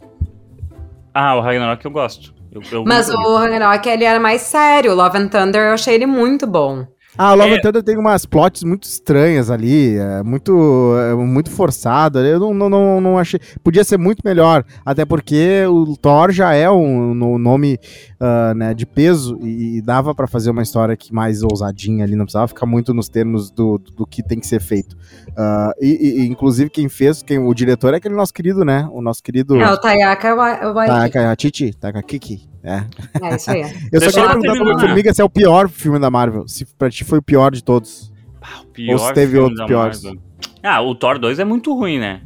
[1.13, 2.33] Ah, o Ragnarok eu gosto.
[2.53, 4.93] Eu, eu Mas eu- o Ragnarok, ele era mais sério.
[4.93, 6.87] O Love and Thunder, eu achei ele muito bom.
[7.17, 7.57] Ah, o Love É.
[7.57, 12.19] and Thunder tem umas plots muito estranhas ali, é muito, é muito forçado.
[12.21, 13.41] Eu não, não, não, não achei.
[13.65, 17.79] Podia ser muito melhor, até porque o Thor já é um, no- nome
[18.21, 22.25] ah, né, de peso e, dava pra fazer uma história que mais ousadinha ali, não
[22.25, 24.97] precisava ficar muito nos termos do, do, que tem que ser feito.
[25.37, 28.89] Ah, e, e, inclusive, quem fez, quem, o diretor é aquele nosso querido, né?
[28.93, 31.13] O nosso querido É, o Tayaka Wa- Waititi.
[31.13, 32.49] Taka Chichi, Taka Kiki.
[32.69, 32.85] É.
[33.31, 33.63] É isso aí.
[33.93, 34.87] Eu só Deixa queria ela perguntar pra.
[34.87, 36.47] Formiga se é o pior filme da Marvel.
[36.47, 38.13] Se pra ti foi o pior de todos.
[38.43, 40.03] Ah, o pior Ou se teve filme outros piores.
[40.03, 40.23] Marvel.
[40.63, 42.21] Ah, o Thor 2 é muito ruim, né?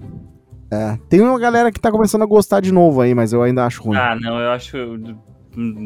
[0.70, 0.98] É.
[1.08, 3.82] Tem uma galera que tá começando a gostar de novo aí, mas eu ainda acho
[3.82, 3.96] ruim.
[3.96, 4.76] Ah, não, eu acho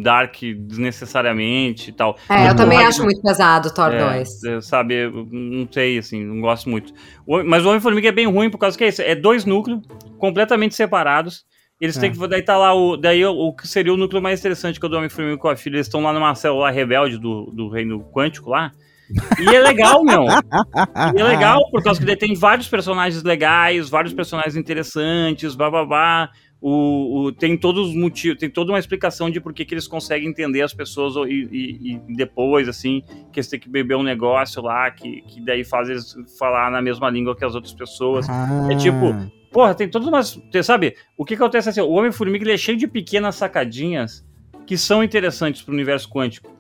[0.03, 2.17] Dark desnecessariamente e tal.
[2.29, 4.45] É, eu o também acho muito pesado o Thor É, 2.
[4.45, 6.93] é, Sabe, eu não sei, assim, não gosto muito.
[7.27, 9.81] O- Mas o Homem-Formiga é bem ruim por causa que é isso, é dois núcleos
[10.19, 11.45] completamente separados.
[11.81, 12.13] Eles têm É.
[12.13, 12.27] que.
[12.29, 12.97] Daí tá lá o.
[12.97, 15.57] Daí o, que seria o núcleo mais interessante que é o do Homem-Formiga com a
[15.57, 15.77] filha.
[15.77, 18.73] Eles estão lá numa célula rebelde do, do reino quântico lá.
[19.39, 20.25] E é legal, meu.
[20.25, 26.29] E é legal, por causa que daí tem vários personagens legais, vários personagens interessantes, bababá.
[26.61, 29.87] O, o, tem todos os motivos, tem toda uma explicação de por que, que eles
[29.87, 34.03] conseguem entender as pessoas e, e- e depois, assim, que eles têm que beber um
[34.03, 38.27] negócio lá, que, que daí faz eles falar na mesma língua que as outras pessoas.
[38.29, 38.69] Ah.
[38.73, 39.15] É tipo,
[39.57, 40.39] Porra, tem todas umas.
[40.63, 41.81] Sabe, o que acontece assim?
[41.81, 44.23] O Homem-Formiga é cheio de pequenas sacadinhas
[44.67, 46.55] que são interessantes pro universo quântico.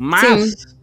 [0.00, 0.76] Mas.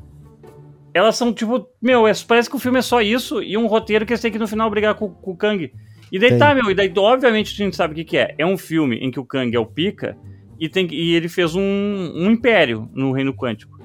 [0.94, 1.68] Elas são tipo.
[1.82, 4.32] Meu, é- parece que o filme é só isso e um roteiro que eles têm
[4.32, 5.70] que no final brigar com, com o Kang.
[6.10, 6.40] E daí Tem.
[6.40, 8.34] tá, meu, e daí obviamente a gente sabe o que, que é.
[8.38, 10.18] É um filme em que o Kang é o pica
[10.58, 13.78] e, tem, que- e ele fez um, um império no reino quântico.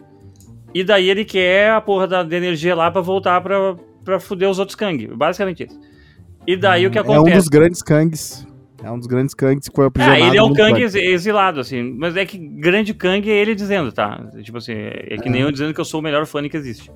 [0.73, 4.49] E daí ele quer a porra da, da energia lá pra voltar pra, pra fuder
[4.49, 5.05] os outros Kang.
[5.09, 5.92] Basicamente isso.
[6.47, 7.35] E daí o que É acontece?
[7.35, 8.47] um dos grandes Kangs.
[8.83, 10.25] É um dos grandes Kangs que foi É, aprisionado.
[10.25, 10.83] ele é um no Kang Kang.
[10.83, 11.83] ex- exilado, assim.
[11.97, 14.29] Mas é que grande Kang é ele dizendo, tá?
[14.43, 16.91] Tipo assim, é que nem eu dizendo que eu sou o melhor fã que existe.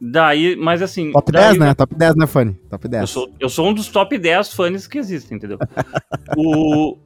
[0.00, 1.12] Daí, mas assim.
[1.12, 1.74] Top daí- 10, né?
[1.74, 2.54] Top 10, né, Fanny?
[2.70, 3.00] Top 10.
[3.02, 5.58] Eu sou, eu sou um dos top 10 fãs que existem, entendeu?
[6.36, 6.96] o...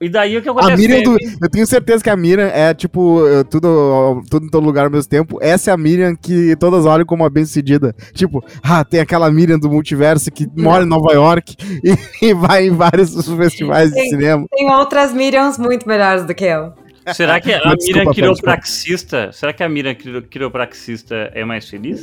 [0.00, 0.72] E daí o que acontece?
[0.72, 4.64] A Miriam, do, eu tenho certeza que a Miriam é tipo tudo, tudo em todo
[4.64, 5.38] lugar ao mesmo tempo.
[5.40, 7.94] Essa é a Miriam que todas olham como a bem sucedida.
[8.12, 12.66] Tipo, ah, tem aquela Miriam do multiverso que mora em Nova York e, e vai
[12.66, 14.08] em vários festivais de Sim.
[14.10, 14.46] cinema.
[14.50, 16.72] Tem outras Miriams muito melhores do que eu.
[17.14, 19.30] Será que a Miriam quiropraxista.
[19.32, 22.02] Será que a Miriam quiro- quiropraxista é mais feliz?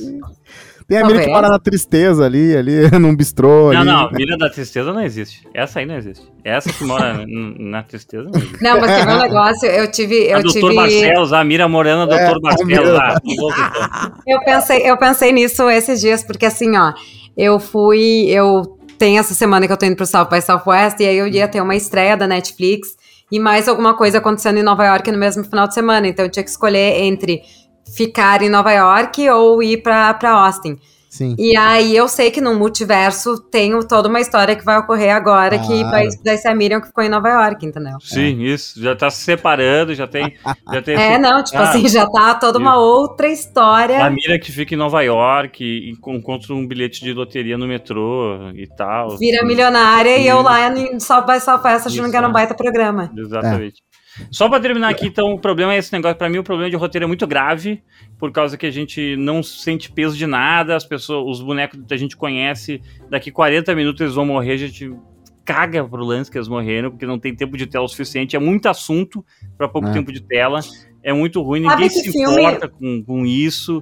[0.92, 1.42] Tem a Miriam que Talvez.
[1.44, 3.72] mora na tristeza ali, ali num bistrô.
[3.72, 3.86] Não, ali.
[3.90, 5.48] não, a Miriam da tristeza não existe.
[5.54, 6.22] Essa aí não existe.
[6.44, 8.62] Essa que mora na tristeza não existe.
[8.62, 10.34] Não, mas teve um negócio, eu tive.
[10.34, 12.68] a Eu, doutor tive Barcelos, a Mira Morena, doutor É, a Barcelos.
[12.68, 13.50] Mira- Ah, então.
[14.28, 16.94] eu pensei, eu pensei nisso esses dias, porque assim, ó,
[17.38, 18.26] eu fui.
[18.30, 21.28] Eu tenho essa semana que eu tô indo pro South by Southwest, e aí eu
[21.28, 22.90] ia ter uma estreia da Netflix
[23.32, 26.06] e mais alguma coisa acontecendo em Nova York no mesmo final de semana.
[26.08, 27.42] Então eu tinha que escolher entre
[27.96, 30.78] ficar em Nova York ou ir pra, pra Austin.
[31.12, 31.36] Sim.
[31.38, 35.60] E aí eu sei que no multiverso tem toda uma história que vai ocorrer agora,
[35.60, 35.90] que Claro.
[35.90, 37.98] vai, vai ser a Miriam que ficou em Nova York, entendeu?
[38.00, 38.82] Sim, isso.
[38.82, 40.34] Já tá se separando, já tem.
[40.72, 44.06] Já tem É, assim, não, tipo Ah, assim, já tá toda uma outra história.
[44.06, 48.50] A Mira que fica em Nova York e encontra um bilhete de loteria no metrô
[48.56, 49.18] e tal.
[49.18, 50.46] Vira milionária e eu Isso.
[50.46, 52.34] lá South by Southwest achando Isso, que era um é.
[52.34, 53.12] baita programa.
[53.18, 53.84] Exatamente.
[54.30, 56.18] Só pra terminar aqui, então, o problema é esse negócio.
[56.18, 57.82] Pra mim, o problema de roteiro é muito grave,
[58.18, 61.94] por causa que a gente não sente peso de nada, as pessoas, os bonecos que
[61.94, 64.94] a gente conhece, daqui 40 minutos eles vão morrer, a gente
[65.46, 68.40] caga pro lance que eles morreram, porque não tem tempo de tela o suficiente, é
[68.40, 69.26] muito assunto
[69.58, 69.92] pra pouco É.
[69.92, 70.60] tempo de tela,
[71.04, 73.82] é muito ruim, ninguém se filme- importa com, com isso.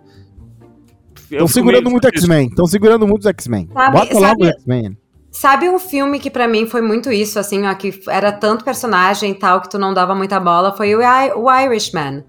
[1.29, 2.07] Estão segurando meio muito.
[2.07, 2.47] X-Men.
[2.47, 3.67] Estão segurando muito os X-Men.
[3.71, 4.97] Sabe- Bota logo sabe- o X-Men.
[5.31, 9.31] Sabe um filme que pra mim foi muito isso, assim, ó, que era tanto personagem
[9.31, 12.23] e tal que tu não dava muita bola, foi o, I- o Irishman.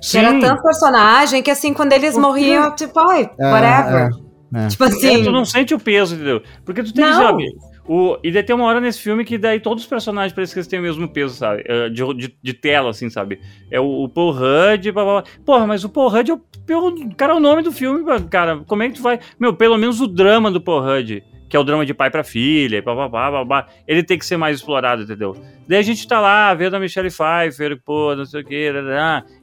[0.00, 2.20] Que Sim, era tanto personagem que, assim, quando eles quê?
[2.20, 4.08] morriam, tipo, ai, É, whatever.
[4.54, 4.68] é, é.
[4.68, 5.24] Tipo É, assim.
[5.24, 6.42] tu não sente o peso, entendeu?
[6.64, 7.14] Porque tu tem, Não.
[7.14, 7.44] sabe?
[7.90, 10.58] O, e daí tem uma hora nesse filme que daí todos os personagens parecem que
[10.58, 11.64] eles têm o mesmo peso, sabe?
[11.66, 13.40] É, De, de, de tela, assim, sabe?
[13.70, 15.24] É o, o Paul Rudd, blá, blá, blá.
[15.44, 18.58] Porra, mas o Paul Rudd é o, pelo- cara, é o nome do filme, cara.
[18.66, 19.18] Como é que tu vai...
[19.40, 22.22] Meu, pelo menos o drama do Paul Rudd, que é o drama de pai pra
[22.22, 25.36] filha, e blá, blá, blá, blá, blá, ele tem que ser mais explorado, entendeu?
[25.66, 28.72] Daí a gente tá lá vendo a Michelle Pfeiffer, pô, não sei o que,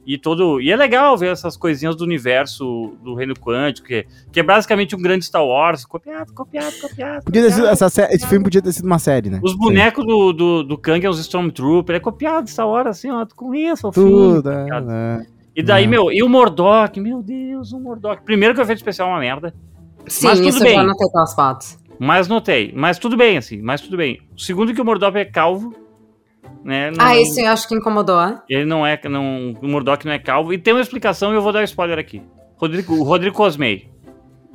[0.06, 0.60] e todo.
[0.60, 4.94] E é legal ver essas coisinhas do universo do reino quântico, que, que é basicamente
[4.94, 7.24] um grande Star Wars, copiado, copiado, copiado.
[7.24, 7.72] Podia ter sido, copiado.
[7.72, 9.40] essa sé- esse filme podia ter sido uma série, né?
[9.42, 13.26] Os bonecos do, do, do Kang é os Stormtrooper, é copiado Star Wars, assim, ó,
[13.34, 13.90] com isso.
[13.90, 14.90] Tudo, tá é, ligado?
[14.90, 15.26] é.
[15.54, 15.88] E daí, Ah.
[15.88, 18.22] meu, e o Mordok, meu Deus, o Mordok.
[18.24, 19.54] Primeiro que o efeito especial é uma merda.
[20.06, 20.72] Sim, Mas tudo isso bem.
[20.74, 21.78] eu já notei pelas fotos.
[21.98, 22.72] Mas notei.
[22.74, 24.20] Mas tudo bem, assim, mas tudo bem.
[24.36, 25.74] Segundo que o Mordok é calvo,
[26.64, 26.90] né?
[26.90, 28.18] não- Ah, isso eu acho que incomodou.
[28.48, 28.98] Ele não é.
[29.08, 30.52] Não, o Mordok não é calvo.
[30.52, 32.22] E tem uma explicação e eu vou dar um spoiler aqui.
[32.56, 33.88] Rodrigo, o Rodrigo Cosmei.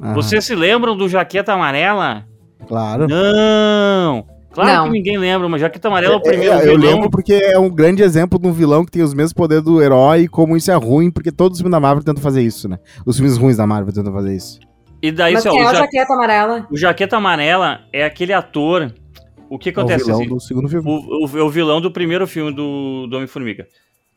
[0.01, 2.25] Aham, Vocês se lembram do Jaqueta Amarela?
[2.67, 3.07] Claro.
[3.07, 4.25] Não!
[4.51, 4.83] Claro Não.
[4.85, 6.93] que ninguém lembra, mas Jaqueta Amarela é o É, primeiro é, eu vilão.
[6.95, 9.81] lembro porque é um grande exemplo de um vilão que tem os mesmos poderes do
[9.81, 12.67] herói e como isso é ruim, porque todos os filmes da Marvel tentam fazer isso,
[12.67, 12.77] né?
[13.05, 14.59] Os filmes ruins da Marvel tentam fazer isso.
[15.01, 16.67] E daí, Mas assim, ó, quem é o, o Ja- jaqueta amarela?
[16.71, 18.93] o Jaqueta Amarela é aquele ator.
[19.49, 20.05] O que É o acontece?
[20.05, 20.89] vilão assim, do segundo filme.
[20.89, 23.67] o, o, é o vilão do primeiro filme do, do Homem-Formiga.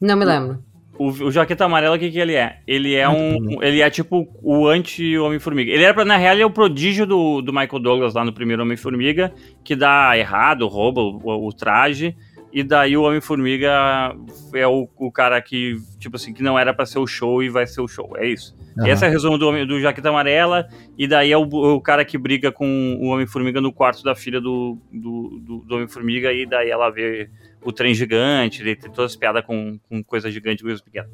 [0.01, 0.63] Não me lembro.
[0.97, 2.59] O, o Jaqueta Amarela, o que, que ele é?
[2.69, 3.61] Ele é um.
[3.63, 5.73] Ele é tipo o anti-Homem-Formiga.
[5.73, 8.33] Ele era, pra, na real, ele é o prodígio do, do Michael Douglas lá no
[8.33, 9.33] primeiro Homem-Formiga,
[9.65, 12.15] que dá errado, rouba o, o traje.
[12.55, 14.15] E daí o Homem-Formiga
[14.55, 17.49] é o, o cara que, tipo assim, que não era pra ser o show e
[17.49, 18.13] vai ser o show.
[18.17, 18.57] É isso.
[18.79, 18.89] Aham.
[18.89, 20.69] Esse é o resumo do, do Jaqueta Amarela.
[20.97, 24.41] E daí é o, o cara que briga com o Homem-Formiga no quarto da filha
[24.41, 26.33] do, do, do, do Homem-Formiga.
[26.33, 27.29] E daí ela vê
[27.61, 31.11] o trem gigante, ele tem todas as piadas com, com coisa gigante e coisas pequenas.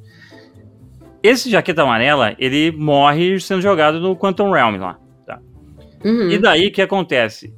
[1.22, 4.98] Esse Jaqueta Amarela, ele morre sendo jogado no Quantum Realm lá.
[6.04, 6.30] Uhum.
[6.30, 7.54] E daí, o que acontece?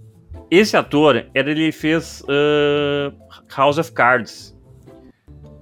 [0.50, 3.16] Esse ator, era, ele fez uh,
[3.56, 4.56] House of Cards.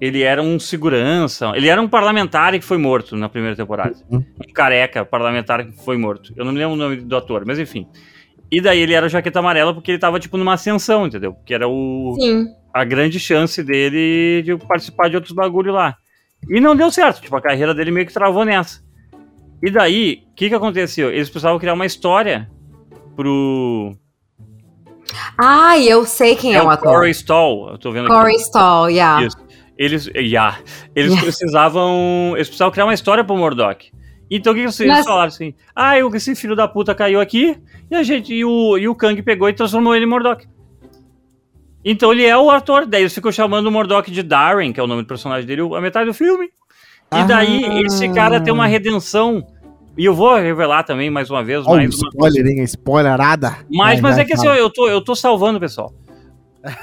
[0.00, 3.94] Ele era um segurança, ele era um parlamentar que foi morto na primeira temporada.
[4.08, 4.18] Uhum.
[4.18, 6.32] Um careca parlamentar que foi morto.
[6.34, 7.86] Eu não me lembro o nome do ator, mas enfim.
[8.50, 11.36] E daí ele era o Jaqueta Amarela porque ele tava, tipo, numa ascensão, entendeu?
[11.46, 12.46] Que era o, Sim.
[12.74, 15.96] a grande chance dele de participar de outros bagulho lá.
[16.48, 18.82] E não deu certo, tipo, a carreira dele meio que travou nessa.
[19.62, 21.10] E daí, o que que aconteceu?
[21.10, 22.50] Eles precisavam criar uma história
[23.14, 23.94] pro...
[25.38, 26.92] Ai, eu sei quem é, É o ator.
[26.92, 28.14] Corey Stoll, eu tô vendo aqui.
[28.14, 29.24] Corey Stoll, yeah.
[29.26, 29.36] Isso.
[29.78, 30.58] Eles, yeah,
[30.94, 31.22] eles Yeah.
[31.22, 33.90] precisavam, eles precisavam criar uma história pro Murdoch.
[34.30, 35.54] Então o que que vocês Mas- falaram assim?
[35.74, 37.56] Ah, esse filho da puta caiu aqui
[37.90, 40.46] e a gente e o, e o Kang pegou e transformou ele em Murdoch.
[41.84, 44.82] Então ele é o ator, daí eles ficam chamando o Murdoch de Darren, que é
[44.82, 46.48] o nome do personagem dele, a metade do filme.
[47.12, 47.80] E daí Ah.
[47.82, 49.44] esse cara tem uma redenção.
[49.98, 52.62] E eu vou revelar também mais uma vez, Olha o mais uma spoiler, hein?
[52.64, 53.56] Spoilerada.
[53.70, 55.92] mas, Vai, mas vai, é que assim, ó, eu tô, eu tô salvando, pessoal.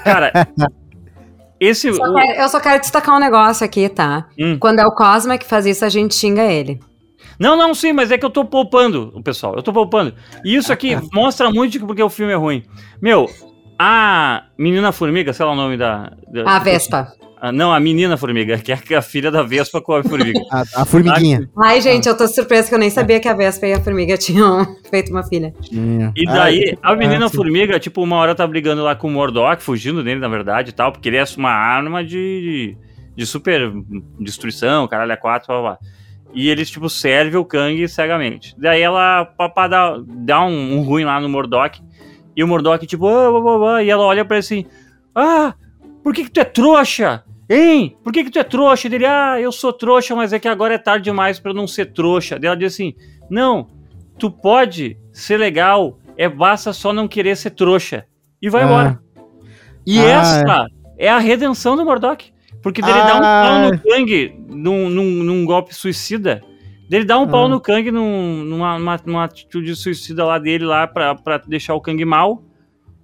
[0.04, 0.32] Cara,
[1.60, 1.92] esse.
[1.94, 4.26] Só o- quero- eu só quero destacar um negócio aqui, tá?
[4.38, 4.58] Hum.
[4.58, 6.80] Quando é o Cosma que faz isso, a gente xinga ele.
[7.38, 9.54] Não, não, sim, mas é que eu tô poupando o pessoal.
[9.56, 10.12] Eu tô poupando.
[10.44, 12.64] E isso aqui mostra muito porque o filme é ruim.
[13.00, 13.26] Meu,
[13.78, 16.12] a menina formiga, sei lá o nome da.
[16.32, 17.12] da- A Vespa.
[17.40, 20.38] Ah, não, a menina formiga, que é a filha da Vespa com a formiga.
[20.50, 21.48] A, a formiguinha.
[21.56, 24.16] Ai, gente, eu tô surpresa que eu nem sabia que a Vespa e a Formiga
[24.16, 25.54] tinham feito uma filha.
[25.60, 26.12] Tinha.
[26.16, 27.36] E Ah, daí, a menina ah, sim.
[27.36, 30.72] formiga, tipo, uma hora tá brigando lá com o Mordok, fugindo dele, na verdade, e
[30.72, 32.76] tal, porque ele é uma arma de,
[33.14, 33.72] de super
[34.18, 35.78] destruição, caralho, é quatro, blá, blá.
[36.34, 38.54] E eles, tipo, servem o Kang cegamente.
[38.58, 41.80] Daí ela, papá, dá, dá um, um ruim lá no Mordok,
[42.36, 44.66] e o Mordok, tipo, ah, blá, blá, blá, e ela olha pra ele assim,
[45.14, 45.54] ah,
[46.08, 47.22] por que que tu é trouxa?
[47.50, 47.98] Hein?
[48.02, 48.88] Por que que tu é trouxa?
[48.88, 51.66] Ele, ah, eu sou trouxa, mas é que agora é tarde demais pra eu não
[51.66, 52.38] ser trouxa.
[52.42, 52.94] Ela diz assim,
[53.28, 53.68] não,
[54.18, 58.06] tu pode ser legal, é basta só não querer ser trouxa.
[58.40, 58.64] E vai Ah.
[58.64, 59.02] embora.
[59.86, 60.66] E Ah, essa
[60.96, 61.08] é.
[61.10, 62.32] a redenção do Mordok.
[62.62, 63.42] Porque dele dá um Ah.
[63.46, 66.42] pau no Kang num, num, num golpe suicida.
[66.88, 67.48] Dele dá um pau Ah.
[67.50, 71.80] no Kang num, numa, numa, numa atitude suicida lá dele lá pra, pra deixar o
[71.82, 72.42] Kang mal.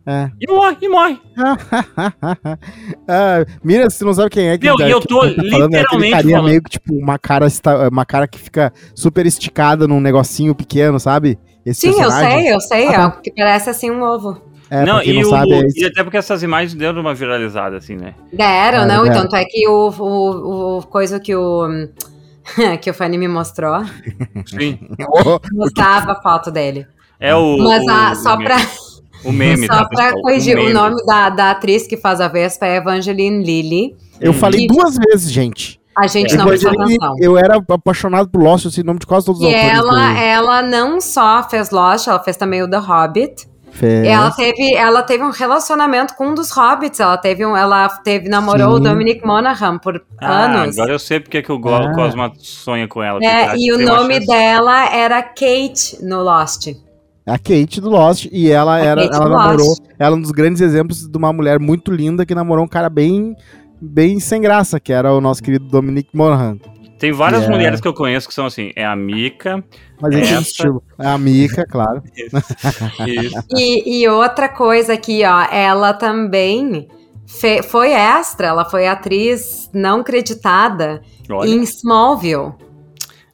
[0.06, 0.30] É.
[0.40, 1.18] E morre, e morre.
[3.08, 5.26] ah, Mira, você não sabe quem é que Meu, tá- e eu que tô tá
[5.50, 6.48] falando, é literalmente carinha falando.
[6.50, 7.46] meio que tipo uma cara,
[7.90, 11.38] uma cara que fica super esticada num negocinho pequeno, sabe?
[11.64, 12.40] Esse Sim, eu personagem.
[12.42, 12.88] sei, eu sei.
[12.94, 14.40] Ah, ó, que parece assim um ovo.
[14.70, 17.76] É, não, e, não o- sabe, é e até porque essas imagens deram uma viralizada,
[17.76, 18.14] assim, né?
[18.32, 19.04] Deram, Ah, não?
[19.04, 19.16] deram.
[19.18, 21.66] Então, tu é que o, o, o coisa que o.
[22.82, 23.82] que o Fanny me mostrou,
[24.46, 24.78] Sim.
[25.52, 26.86] Mostrava a foto dele.
[27.18, 27.56] É o.
[27.58, 28.56] Mas a, o- só o pra,
[29.24, 30.22] O meme, só tá, pra pessoal?
[30.22, 30.72] corrigir, o, meme.
[30.74, 33.96] nome da, da atriz que faz a Vespa é Evangeline Lilly.
[34.20, 34.34] eu Hum.
[34.34, 35.80] falei duas vezes, gente.
[35.96, 36.36] A gente É.
[36.36, 37.14] não prestou atenção.
[37.20, 39.78] eu era apaixonado por Lost, sei o nome de quase todos os E autores.
[39.78, 43.48] ela, ela não só fez Lost, ela fez também o The Hobbit.
[43.70, 44.06] Fez.
[44.06, 47.00] Ela teve, ela teve um relacionamento com um dos hobbits.
[47.00, 48.76] Ela teve um, ela teve namorou Sim.
[48.76, 50.78] o Dominic Monaghan por Ah, anos.
[50.78, 51.92] agora eu sei porque que o Go- Ah.
[51.92, 53.18] Cosma sonha com ela.
[53.20, 56.68] É, e o nome dela era Kate no Lost.
[57.26, 59.82] A Kate do Lost, e ela era, Kate ela namorou, Lost.
[59.98, 62.90] ela é um dos grandes exemplos de uma mulher muito linda que namorou um cara
[62.90, 63.34] bem,
[63.80, 66.58] bem sem graça, que era o nosso querido Dominic Monaghan.
[66.98, 67.56] Tem várias Yeah.
[67.56, 68.70] mulheres que eu conheço que são assim.
[68.76, 69.62] É a Mika.
[70.00, 70.82] Mas Essa- estilo.
[70.98, 72.02] É a Mika, claro.
[73.06, 73.44] Isso.
[73.56, 76.88] E, e outra coisa aqui, ó, ela também
[77.26, 81.48] fe- foi extra, ela foi atriz não creditada Olha.
[81.48, 82.52] em Smallville.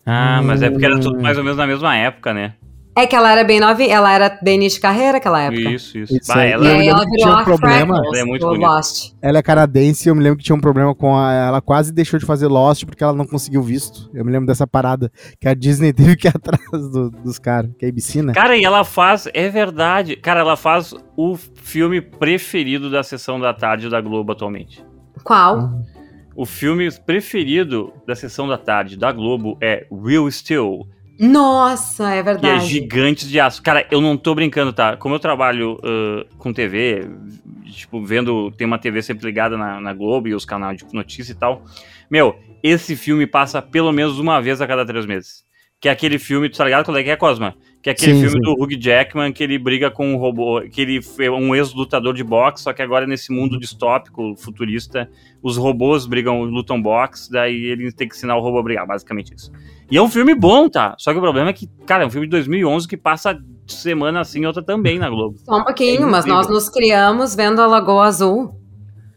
[0.07, 1.01] Ah, mas é porque era Hum.
[1.01, 2.55] tudo mais ou menos na mesma época, né?
[2.97, 5.61] É que ela era bem novinha, ela era bem início de carreira naquela época.
[5.71, 6.17] Isso, isso.
[6.17, 6.51] Isso Bah, aí.
[6.51, 7.95] ela E aí ela que virou um a problema.
[7.95, 8.67] Freckles Ela é muito bonita.
[8.67, 9.13] Lost.
[9.23, 11.33] Ela é canadense e eu me lembro que tinha um problema com a.
[11.33, 14.11] Ela quase deixou de fazer Lost porque ela não conseguiu visto.
[14.13, 15.11] Eu me lembro dessa parada.
[15.41, 17.71] Que a Disney teve que ir atrás do- dos caras.
[17.79, 18.33] Que é ABC, né?
[18.35, 23.55] Cara, e ela faz, é verdade, cara, ela faz o filme preferido da sessão da
[23.55, 24.85] tarde da Globo atualmente.
[25.23, 25.71] Qual?
[26.35, 30.87] O filme preferido da sessão da tarde da Globo é Real Steel,
[31.21, 32.67] Nossa, é que é verdade.
[32.67, 33.63] Gigantes de Aço.
[33.63, 34.97] Cara, eu não tô brincando, tá?
[34.97, 37.07] Como eu trabalho ah, com TV,
[37.67, 41.33] tipo, vendo, tem uma TV sempre ligada na, na Globo e os canais de notícia
[41.33, 41.63] e tal.
[42.11, 45.45] Meu, esse filme passa pelo menos uma vez a cada três meses.
[45.81, 47.55] Que é aquele filme, tu tá ligado qual é que é, Cosma?
[47.83, 48.41] Que é aquele Sim, filme sim.
[48.41, 52.23] do Hugh Jackman que ele briga com um robô, que ele é um ex-lutador de
[52.23, 55.09] boxe, só que agora nesse mundo distópico, futurista,
[55.43, 59.35] os robôs brigam, lutam boxe, daí ele tem que ensinar o robô a brigar, basicamente
[59.35, 59.51] isso.
[59.91, 60.95] E é um filme bom, tá?
[60.99, 64.21] Só que o problema é que, cara, é um filme de 2011 que passa semana
[64.21, 65.39] assim, outra também na Globo.
[65.39, 68.60] Só um pouquinho, É mas nós nos criamos vendo a Lagoa Azul.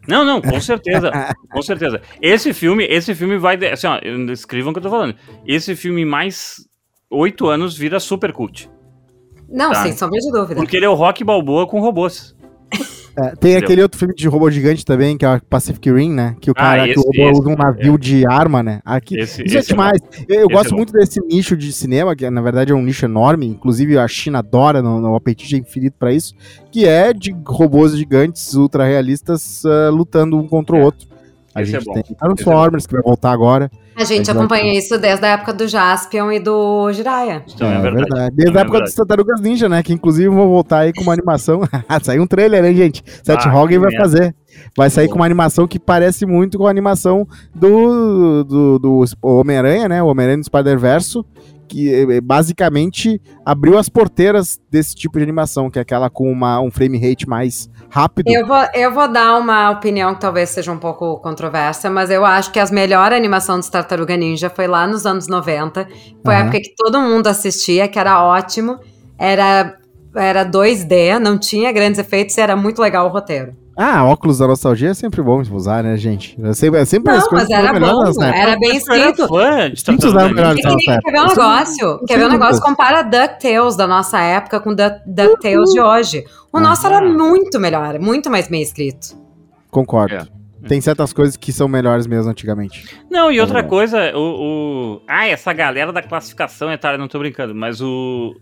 [0.06, 1.10] Não, não, com certeza.
[1.50, 2.00] com certeza.
[2.20, 3.56] Esse filme, esse filme vai.
[3.66, 3.98] Assim, ó,
[4.32, 5.14] escrevam o que eu tô falando.
[5.46, 6.56] Esse filme, mais
[7.10, 8.70] oito anos, vira super cult.
[9.48, 9.82] Não, Tá.
[9.82, 10.56] sem sombra de dúvida.
[10.56, 12.33] Porque ele é o rock balboa com robôs.
[13.16, 13.58] É, tem Entendeu?
[13.58, 16.34] aquele outro filme de robô gigante também, que é o Pacific Rim, né?
[16.40, 18.80] Que o Ah, cara, que o esse- robô esse, usa um navio de arma, né?
[18.84, 20.00] Aqui, Esse- isso é esse é demais.
[20.28, 20.76] eu eu Esse gosto é bom.
[20.78, 24.40] muito desse nicho de cinema, que na verdade é um nicho enorme, inclusive a China
[24.40, 26.34] adora, no, no apetite é infinito pra isso,
[26.72, 30.84] que é de robôs gigantes ultra realistas ah, lutando um contra o É.
[30.84, 31.06] outro.
[31.54, 33.70] A Esse é gente tem Transformers, que vai voltar agora.
[33.96, 34.38] A gente Exato.
[34.38, 37.44] acompanha isso desde a época do Jaspion e do Jiraiya.
[37.46, 38.34] Isso também é, verdade.
[38.34, 38.84] Desde Também a é época verdade.
[38.84, 39.82] dos Tartarugas Ninja, né?
[39.82, 41.60] Que inclusive vão voltar aí com uma animação.
[42.02, 43.02] Saiu um trailer, né, gente?
[43.22, 44.34] Seth Ah, Rogen que vai fazer.
[44.76, 49.88] Vai sair com uma animação que parece muito com a animação do, do, do Homem-Aranha,
[49.88, 50.02] né?
[50.02, 51.24] O Homem-Aranha do Spider-Verso.
[51.66, 56.60] Que eh, basicamente abriu as porteiras desse tipo de animação, que é aquela com uma,
[56.60, 58.28] um frame rate mais rápido.
[58.28, 62.22] Eu vou, eu vou dar uma opinião que talvez seja um pouco controversa, mas eu
[62.24, 65.88] acho que a melhor animação dos Tartaruga Ninja foi lá nos anos 90.
[66.22, 66.48] Foi a Aham.
[66.48, 68.78] época que todo mundo assistia, que era ótimo.
[69.18, 69.78] Era,
[70.14, 73.56] era 2D, não tinha grandes efeitos e era muito legal o roteiro.
[73.76, 76.38] Ah, óculos da nostalgia é sempre bom de usar, né, gente?
[76.42, 78.32] É sempre, é sempre Não, as coisas mas era bom, né?
[78.40, 79.26] era bem escrito.
[79.26, 80.54] fã de Simples Tartaruga era melhor.
[80.54, 80.68] Ninja.
[80.68, 82.00] É que nem- quer ver um negócio?
[82.06, 82.62] Quer ver um negócio?
[82.62, 86.24] Compara DuckTales da nossa época com Duck- DuckTales de hoje.
[86.52, 89.16] O nosso era muito melhor, muito mais bem escrito.
[89.72, 90.28] Concordo.
[90.68, 92.84] Tem certas coisas que são melhores mesmo antigamente.
[93.10, 93.62] Não, e outra É.
[93.62, 95.02] coisa, o, o.
[95.06, 98.34] Ah, essa galera da classificação etária, não tô brincando, mas o.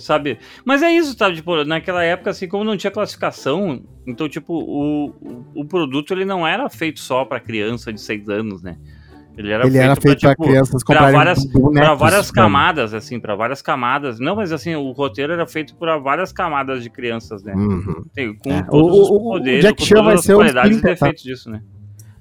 [0.00, 0.38] sabe?
[0.64, 1.36] Mas é isso, sabe?
[1.36, 6.24] Tipo, naquela época, assim, como não tinha classificação, então, tipo, o, o, o produto ele
[6.24, 8.76] não era feito só pra criança de 6 anos, né?
[9.36, 11.94] Ele era Ele feito, era feito pra, pra tipo, crianças pra comprarem várias, bonecos, pra
[11.94, 14.18] várias camadas, assim, pra várias camadas.
[14.18, 17.52] Não, mas assim, o roteiro era feito pra várias camadas de crianças, né?
[17.54, 18.02] Uhum.
[18.14, 20.32] Tem, com É, todos o- os o- o poderes, Jack com todas vai as ser
[20.32, 20.88] o qualidades e tá?
[20.88, 21.60] defeitos disso, né?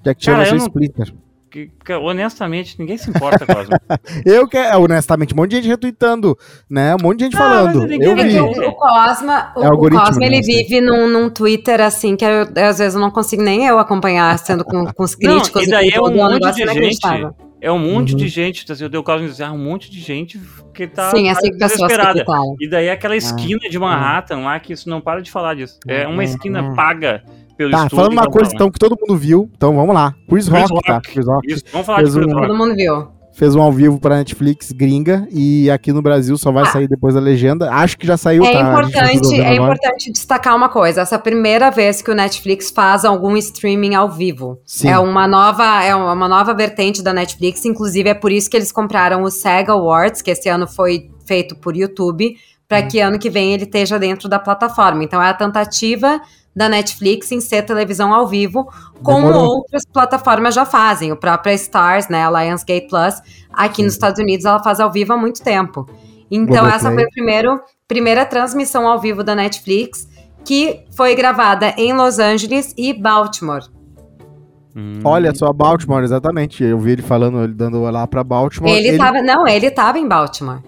[0.04, 1.14] Jack Chan vai ser o Splinter.
[1.56, 3.74] Que, que, honestamente, ninguém se importa, Cosmo.
[4.26, 6.38] Eu que, honestamente, um monte de gente retweetando,
[6.70, 6.94] né?
[6.96, 7.90] Um monte de gente Ah, falando.
[7.94, 8.30] Eu É vi.
[8.34, 10.42] que o, o Cosma, o, É o Cosma, né, ele aí.
[10.42, 14.38] vive num, num Twitter assim, que eu, às vezes eu não consigo nem eu acompanhar,
[14.38, 17.34] sendo com, com os Não, críticos e daí com é um monte de inacreditável.
[17.62, 18.18] É um monte Uhum.
[18.18, 20.38] de gente, assim, eu dei o caso de dizer, ah, um monte de gente
[20.74, 22.14] que tá, Sim, é assim que que desesperada.
[22.26, 22.56] tweetaram.
[22.60, 25.80] E daí é aquela esquina de Manhattan lá que isso não para de falar disso.
[25.88, 27.24] É uma esquina paga
[27.58, 27.96] pelo Tá, estúdio.
[27.98, 30.14] falando uma então, coisa tá então que todo mundo viu, então vamos lá.
[30.30, 30.94] Chris Chris Rock, tá?
[30.96, 31.12] Rock.
[31.12, 32.48] Chris Rock Isso, vamos falar de Fez Chris um- Rock.
[32.48, 33.08] Todo mundo viu.
[33.38, 36.68] fez um ao vivo pra Netflix gringa e aqui no Brasil só vai Ah.
[36.68, 37.70] sair depois da legenda.
[37.70, 38.64] Acho que já saiu, É tá?
[38.64, 39.56] Tá importante, é agora.
[39.74, 41.02] importante destacar uma coisa.
[41.02, 44.58] Essa é a primeira vez que o Netflix faz algum streaming ao vivo.
[44.66, 44.88] Sim.
[44.88, 47.66] É uma nova, é uma nova vertente da Netflix.
[47.66, 51.58] Inclusive, é por isso que eles compraram o SEGA Awards, que esse ano foi feito
[51.58, 52.38] por YouTube,
[52.70, 52.88] para Uhum.
[52.88, 55.04] que ano que vem ele esteja dentro da plataforma.
[55.04, 56.22] Então, é a tentativa
[56.56, 58.72] da Netflix em ser televisão ao vivo,
[59.04, 59.58] como Demorou.
[59.58, 61.12] outras plataformas já fazem.
[61.12, 63.16] O próprio Stars, né, a Lionsgate Plus,
[63.52, 65.86] aqui nos Estados Unidos ela faz ao vivo há muito tempo.
[66.32, 66.76] Então, Globoplay.
[66.76, 70.08] essa foi a primeiro, primeira transmissão ao vivo da Netflix,
[70.44, 73.64] que foi gravada em Los Angeles e Baltimore.
[74.76, 75.00] Hum.
[75.04, 76.64] Olha só, Baltimore, exatamente.
[76.64, 78.70] Eu vi ele falando, ele dando lá pra Baltimore.
[78.70, 79.22] Ele, tava.
[79.22, 80.62] Não, ele tava em Baltimore.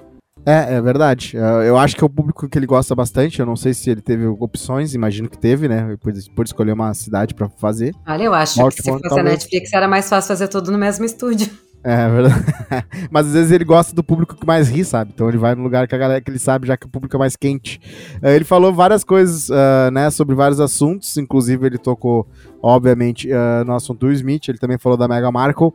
[0.48, 1.36] É, é verdade.
[1.36, 3.42] É, Eu acho que é o público que ele gosta bastante.
[3.42, 5.98] Eu não sei se ele teve opções, imagino que teve, né?
[6.02, 7.94] Por, por escolher uma cidade pra fazer.
[8.08, 9.26] Olha, eu acho que se fosse a talvez.
[9.26, 11.50] Netflix era mais fácil fazer tudo no mesmo estúdio.
[11.84, 12.46] É, é verdade.
[13.12, 15.12] Mas às vezes ele gosta do público que mais ri, sabe?
[15.14, 17.16] Então ele vai no lugar que a galera que ele sabe, já que o público
[17.18, 17.80] é mais quente.
[18.24, 22.26] Uh, ele falou várias coisas, uh, né, sobre vários assuntos, inclusive ele tocou,
[22.62, 25.74] obviamente, uh, no assunto do Smith, ele também falou da Mega Markle.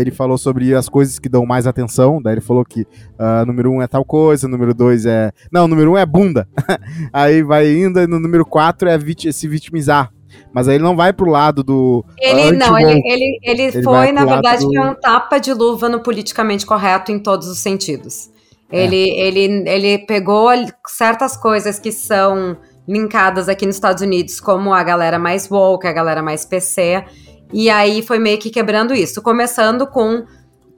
[0.00, 2.20] Ele falou sobre as coisas que dão mais atenção.
[2.22, 2.86] Daí ele falou que
[3.46, 5.32] número um é tal coisa, número dois é.
[5.50, 6.48] Não, número um é bunda.
[7.12, 10.12] Aí vai indo, e no número quatro é vit se vitimizar.
[10.52, 12.04] Mas aí ele não vai pro lado do.
[12.18, 14.80] Ele não, ele, ele, ele, ele foi, na verdade, do...
[14.80, 18.30] um tapa de luva no politicamente correto em todos os sentidos.
[18.70, 18.84] É.
[18.84, 20.48] Ele, ele, ele pegou
[20.86, 22.56] certas coisas que são
[22.88, 27.04] linkadas aqui nos Estados Unidos, como a galera mais woke, a galera mais PC,
[27.52, 29.22] e aí foi meio que quebrando isso.
[29.22, 30.24] Começando com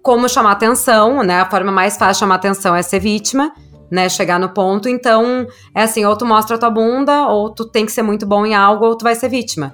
[0.02, 1.40] como chamar atenção, né?
[1.40, 3.52] A forma mais fácil de chamar atenção é ser vítima
[3.94, 4.88] né, chegar no ponto.
[4.88, 8.26] Então, é assim, ou tu mostra a tua bunda, ou tu tem que ser muito
[8.26, 9.72] bom em algo, ou tu vai ser vítima.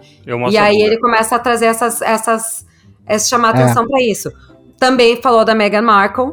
[0.51, 2.67] e aí ele começa a trazer essas, essas,
[3.07, 3.63] essas chamar é.
[3.63, 4.31] atenção para isso.
[4.79, 6.33] Também falou da Meghan Markle,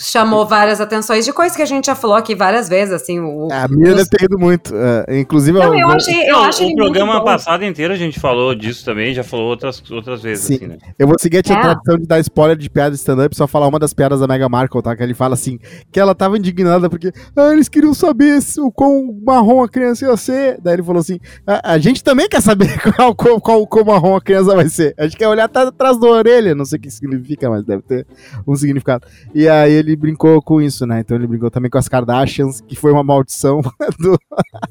[0.00, 3.20] chamou várias atenções de coisas que a gente já falou aqui várias vezes, assim.
[3.20, 4.74] O, a minha deve ter ido muito.
[4.74, 8.54] Uh, inclusive, não, eu, achei, eu não, acho o programa passado inteiro a gente falou
[8.54, 10.54] disso também, já falou outras, outras vezes, Sim.
[10.54, 10.78] assim, né?
[10.98, 11.60] Eu vou seguir a tia é.
[11.60, 14.48] tradição de dar spoiler de piada de stand-up, só falar uma das piadas da Mega
[14.48, 14.96] Markle, tá?
[14.96, 15.58] Que ele fala assim,
[15.92, 20.06] que ela tava indignada porque ah, eles queriam saber se, o quão marrom a criança
[20.06, 20.58] ia ser.
[20.62, 24.16] Daí ele falou assim, a, a gente também quer saber qual, qual, qual, qual marrom
[24.16, 24.94] a criança vai ser.
[24.96, 28.06] A gente quer olhar atrás da orelha, não sei o que significa, mas deve ter
[28.46, 29.06] um significado.
[29.34, 31.00] E aí ele brincou com isso, né?
[31.00, 33.60] Então ele brigou também com as Kardashians, que foi uma maldição
[33.98, 34.18] do,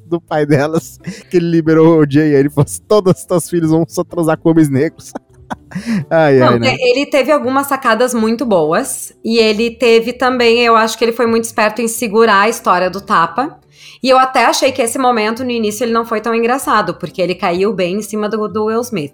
[0.05, 0.99] do pai delas,
[1.29, 2.33] que ele liberou o Jay.
[2.33, 5.11] Aí ele falou assim: todos os teus filhos vão só transar com homens negros.
[6.09, 6.77] ai, Não, ai, né?
[6.79, 9.13] Ele teve algumas sacadas muito boas.
[9.23, 12.89] E ele teve também, eu acho que ele foi muito esperto em segurar a história
[12.89, 13.59] do tapa.
[14.01, 17.21] E eu até achei que esse momento, no início, ele não foi tão engraçado, porque
[17.21, 19.13] ele caiu bem em cima do, do Will Smith.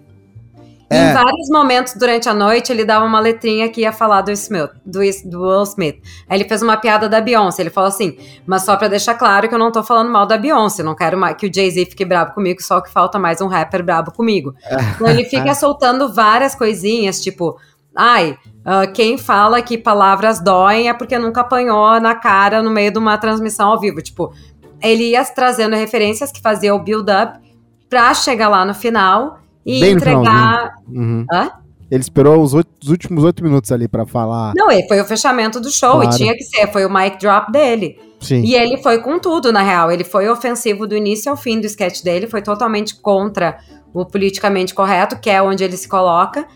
[0.88, 1.10] É.
[1.10, 4.70] Em vários momentos durante a noite, ele dava uma letrinha que ia falar do Smith,
[4.84, 6.00] do, do Will Smith.
[6.28, 7.62] Aí ele fez uma piada da Beyoncé.
[7.62, 8.16] Ele falou assim:
[8.46, 10.84] Mas só pra deixar claro que eu não tô falando mal da Beyoncé.
[10.84, 13.82] Não quero mais que o Jay-Z fique bravo comigo, só que falta mais um rapper
[13.82, 14.54] bravo comigo.
[14.64, 14.76] É.
[14.94, 17.58] Então ele fica soltando várias coisinhas, tipo.
[17.98, 22.92] Ai, uh, quem fala que palavras doem é porque nunca apanhou na cara no meio
[22.92, 24.02] de uma transmissão ao vivo.
[24.02, 24.34] Tipo,
[24.82, 27.40] ele ia trazendo referências que fazia o build-up
[27.88, 30.76] pra chegar lá no final e Bem entregar.
[30.88, 31.26] Uhum.
[31.30, 31.50] Hã?
[31.90, 34.52] Ele esperou os, oito, os últimos oito minutos ali para falar.
[34.56, 36.10] Não, foi o fechamento do show claro.
[36.10, 37.98] e tinha que ser, foi o mic drop dele.
[38.20, 38.42] Sim.
[38.42, 39.90] E ele foi com tudo, na real.
[39.90, 43.58] Ele foi ofensivo do início ao fim do sketch dele, foi totalmente contra
[43.92, 46.46] o politicamente correto, que é onde ele se coloca.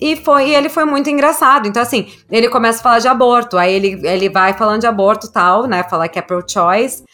[0.00, 1.68] E, foi, e ele foi muito engraçado.
[1.68, 5.30] Então, assim, ele começa a falar de aborto, aí ele, ele vai falando de aborto
[5.30, 5.84] tal, né?
[5.84, 7.04] Falar que é pro-choice,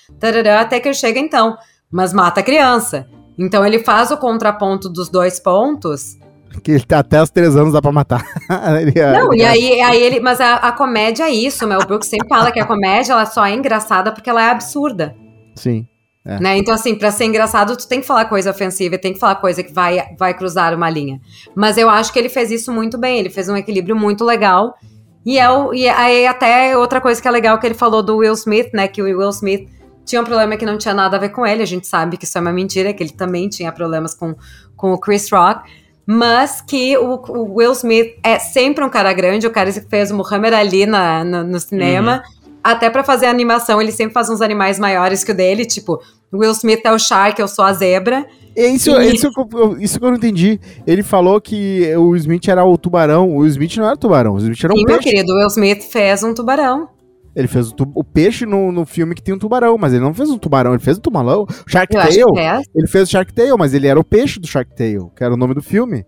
[0.59, 1.57] até que ele chega então,
[1.91, 3.07] mas mata a criança.
[3.41, 6.19] Então ele faz o contraponto dos dois pontos.
[6.63, 8.23] Que ele tá até os três anos dá pra matar.
[8.81, 10.21] ele, é- não, ele, e aí, aí ele.
[10.21, 13.47] Mas a, a comédia é isso, Mel Brooks sempre fala que a comédia ela só
[13.47, 15.17] é engraçada porque ela é absurda.
[15.55, 15.87] Sim.
[16.23, 16.39] É.
[16.39, 16.59] Né?
[16.59, 19.63] Então, assim, pra ser engraçado, tu tem que falar coisa ofensiva, tem que falar coisa
[19.63, 21.19] que vai, vai cruzar uma linha.
[21.55, 24.75] Mas eu acho que ele fez isso muito bem, ele fez um equilíbrio muito legal.
[25.25, 28.19] E, é o, e aí, até outra coisa que é legal que ele falou do
[28.19, 28.87] Will Smith, né?
[28.87, 29.69] Que o Will Smith
[30.11, 31.63] tinha um problema que não tinha nada a ver com ele.
[31.63, 34.35] A gente sabe que isso é uma mentira, que ele também tinha problemas com,
[34.77, 35.71] com o Chris Rock.
[36.05, 40.11] Mas que o, o Will Smith é sempre um cara grande, o cara que fez
[40.11, 42.23] o Muhammad Ali na, no, no cinema.
[42.27, 42.51] Uhum.
[42.65, 46.03] Até para fazer animação, ele sempre faz uns animais maiores que o dele, tipo,
[46.33, 48.27] Will Smith é o Shark, eu sou a zebra.
[48.57, 49.15] É isso, e...
[49.15, 49.31] isso,
[49.79, 50.61] isso que eu não entendi.
[50.85, 53.37] Ele falou que o Smith era o tubarão.
[53.37, 55.01] O Smith não era tubarão, o Smith era um Sim, peixe.
[55.01, 56.89] meu querido, o Will Smith fez um tubarão.
[57.35, 60.15] Ele fez o, o peixe no, no filme que tem um tubarão, mas ele não
[60.15, 61.47] fez um tubarão, ele fez um tubarão.
[61.67, 62.39] Shark Tale.
[62.39, 62.61] É.
[62.75, 65.33] Ele fez o Shark Tale, mas ele era o peixe do Shark Tale, que era
[65.33, 66.05] o nome do filme.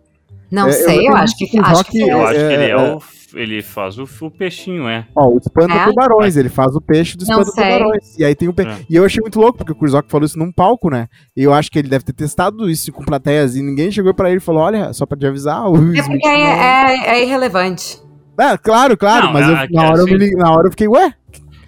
[0.50, 2.76] Não é, sei, eu, eu acho que, acho que, Eu acho que ele é, é
[2.76, 3.00] o
[3.34, 5.06] ele faz o, o, peixinho, é.
[5.16, 5.84] Ó, o espanta é?
[5.84, 8.18] tubarões, ele faz o peixe do espanta tubarões.
[8.18, 8.62] E aí tem o pe...
[8.62, 8.78] é.
[8.88, 11.08] E eu achei muito louco, porque o Rock falou isso num palco, né?
[11.36, 14.28] E eu acho que ele deve ter testado isso com plateias e ninguém chegou para
[14.28, 15.66] ele e falou: olha, só pra te avisar.
[15.68, 18.01] O é porque é, é, é, irrelevante.
[18.38, 20.12] É, claro, claro, não, mas eu, na, hora assim...
[20.12, 21.14] eu me, na hora eu fiquei, ué,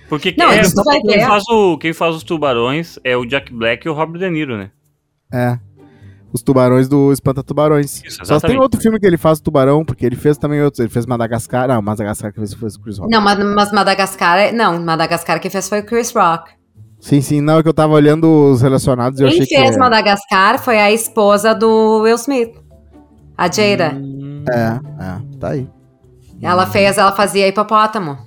[0.09, 3.91] porque não, é, quem, faz o, quem faz os tubarões é o Jack Black e
[3.91, 4.71] o Robert De Niro, né?
[5.33, 5.59] É.
[6.33, 8.03] Os tubarões do Espanta Tubarões.
[8.05, 10.81] Isso, Só tem outro filme que ele faz o tubarão, porque ele fez também outros.
[10.81, 11.69] Ele fez Madagascar.
[11.69, 13.13] Não, Madagascar que fez foi o Chris Rock.
[13.13, 14.39] Não, mas, mas Madagascar.
[14.39, 16.51] É, não, Madagascar que fez foi o Chris Rock.
[16.99, 19.47] Sim, sim, não, é que eu tava olhando os relacionados e eu achei que...
[19.47, 22.55] Quem fez Madagascar foi a esposa do Will Smith,
[23.37, 23.95] a Jada.
[23.95, 24.43] Hum...
[24.49, 25.69] É, é, tá aí.
[26.45, 28.19] Ela fez, ela fazia hipopótamo.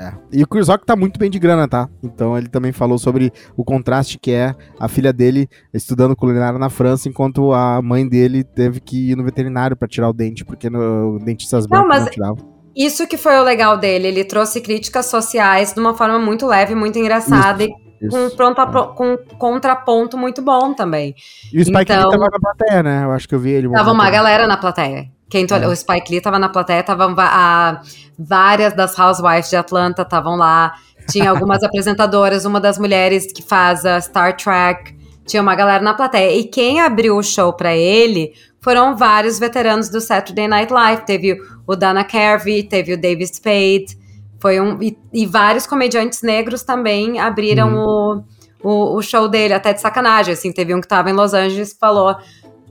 [0.00, 0.12] É.
[0.32, 1.86] E o Rock tá muito bem de grana, tá?
[2.02, 6.70] Então ele também falou sobre o contraste que é a filha dele estudando culinária na
[6.70, 10.70] França, enquanto a mãe dele teve que ir no veterinário para tirar o dente, porque
[10.70, 12.36] no, dentistas não, mas não tiravam.
[12.74, 16.74] Isso que foi o legal dele, ele trouxe críticas sociais de uma forma muito leve,
[16.74, 21.14] muito engraçada Isso, e com, um pronto, com um contraponto muito bom também.
[21.52, 23.04] E o Spike Então- Lee tava na plateia, né?
[23.04, 23.68] Eu acho que eu vi ele.
[23.68, 25.10] Tava uma galera na plateia.
[25.30, 25.68] Quem É.
[25.68, 27.82] O Spike Lee tava na plateia, tava va- a-
[28.18, 30.74] várias das Housewives de Atlanta estavam lá.
[31.08, 34.98] Tinha algumas apresentadoras, uma das mulheres que faz a Star Trek.
[35.26, 36.36] Tinha uma galera na plateia.
[36.36, 41.02] E quem abriu o show pra ele foram vários veteranos do Saturday Night Live.
[41.06, 43.96] Teve o Dana Carvey, teve o David Spade.
[44.40, 48.24] Foi um, e, e vários comediantes negros também abriram o,
[48.62, 50.32] o, o show dele, até de sacanagem.
[50.34, 52.16] Assim, teve um que tava em Los Angeles que falou: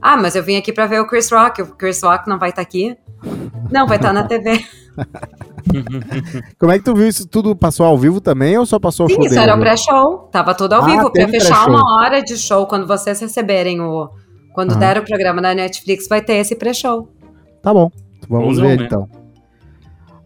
[0.02, 1.62] Ah, mas eu vim aqui pra ver o Chris Rock.
[1.62, 2.96] O Chris Rock não vai estar aqui?
[3.70, 4.64] Não, vai estar na TV.
[6.58, 7.54] Como é que tu viu isso tudo?
[7.54, 9.40] Passou ao vivo também ou só passou o Sim, isso dele?
[9.40, 10.28] era o pré-show.
[10.32, 11.12] Tava tudo ao Ah, vivo.
[11.12, 11.68] Pra fechar pré-show.
[11.74, 14.08] uma hora de show, quando vocês receberem o.
[14.54, 14.80] Quando Aham.
[14.80, 17.08] der o programa da Netflix, vai ter esse pré-show.
[17.62, 17.90] Tá bom.
[18.28, 18.84] Vamos ver né?
[18.86, 19.08] então.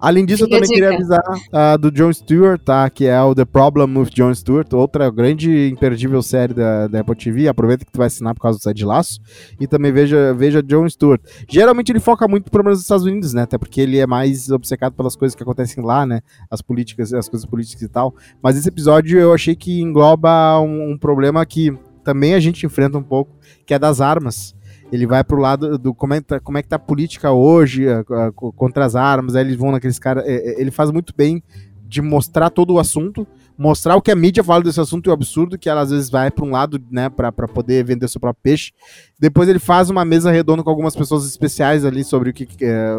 [0.04, 2.90] Além disso, Fica eu também queria avisar ah, do Jon Stewart, tá?
[2.90, 7.16] Que é o The Problem with Jon Stewart, outra grande imperdível série da, da Apple
[7.16, 7.48] TV.
[7.48, 9.18] Aproveita que tu vai assinar por causa do Sede de Laço.
[9.58, 11.22] E também veja, veja Jon Stewart.
[11.48, 13.42] Geralmente ele foca muito em problemas dos Estados Unidos, né?
[13.44, 16.20] Até porque ele é mais obcecado pelas coisas que acontecem lá, né?
[16.50, 18.14] As políticas, as coisas políticas e tal.
[18.42, 21.72] Mas esse episódio eu achei que engloba um, um problema que
[22.04, 23.34] também a gente enfrenta um pouco,
[23.64, 24.54] que é das armas
[24.94, 27.88] ele vai pro lado do como é tá, como é que tá a política hoje
[27.88, 30.24] a- a- co- contra as armas, aí eles vão naqueles caras.
[30.26, 31.42] ele faz muito bem
[31.86, 33.26] de mostrar todo o assunto,
[33.56, 36.10] mostrar o que a mídia fala desse assunto e o absurdo que ela às vezes
[36.10, 38.72] vai para um lado, né, para poder vender seu próprio peixe.
[39.18, 42.64] Depois ele faz uma mesa redonda com algumas pessoas especiais ali sobre o que, que,
[42.64, 42.94] é,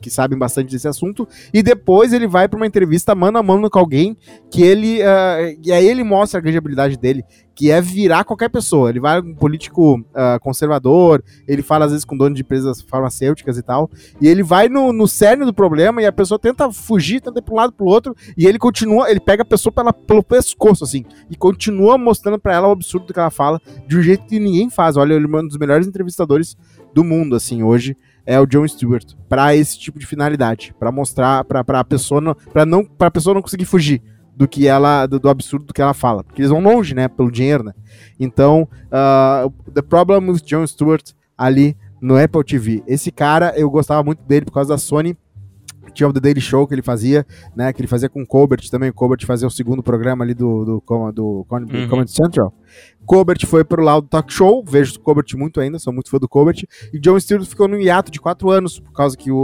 [0.00, 1.26] que, sabem bastante desse assunto.
[1.54, 4.16] E depois ele vai para uma entrevista mano a mano com alguém
[4.50, 5.00] que ele.
[5.02, 8.90] ah, e aí ele mostra a grande habilidade dele, que é virar qualquer pessoa.
[8.90, 13.56] Ele vai um político ah, conservador, ele fala às vezes com dono de empresas farmacêuticas
[13.56, 13.88] e tal.
[14.20, 17.42] E ele vai no, no cerne do problema e a pessoa tenta fugir, tenta ir
[17.42, 18.14] para um lado pro outro.
[18.36, 22.54] E ele continua, ele pega a pessoa pela, pelo pescoço, assim, e continua mostrando para
[22.54, 24.96] ela o absurdo que ela fala, de um jeito que ninguém faz.
[24.96, 26.56] Olha, ele é um dos melhores entrevistadores
[26.94, 27.96] do mundo, assim, hoje
[28.26, 32.34] é o Jon Stewart, para esse tipo de finalidade, para mostrar para a pessoa não,
[32.34, 34.02] para não para pessoa não conseguir fugir
[34.36, 37.08] do que ela do, do absurdo do que ela fala, porque eles vão longe, né,
[37.08, 37.72] pelo dinheiro, né?
[38.18, 42.82] Então, ah, The Problem with Jon Stewart ali no Apple TV.
[42.86, 45.16] Esse cara, eu gostava muito dele por causa da Sony.
[45.92, 47.26] Tinha o The Daily Show que ele fazia,
[47.56, 47.72] né?
[47.72, 48.90] Que ele fazia com o Colbert também.
[48.90, 51.88] O Colbert fazia o segundo programa ali do, do, do, do Comedy Uhum.
[51.88, 52.52] Comedy Central.
[53.04, 54.64] Colbert foi pro lado do talk show.
[54.66, 56.64] Vejo o Colbert muito ainda, sou muito fã do Colbert.
[56.92, 59.36] E John Stewart ficou no hiato de quatro anos, por causa que o,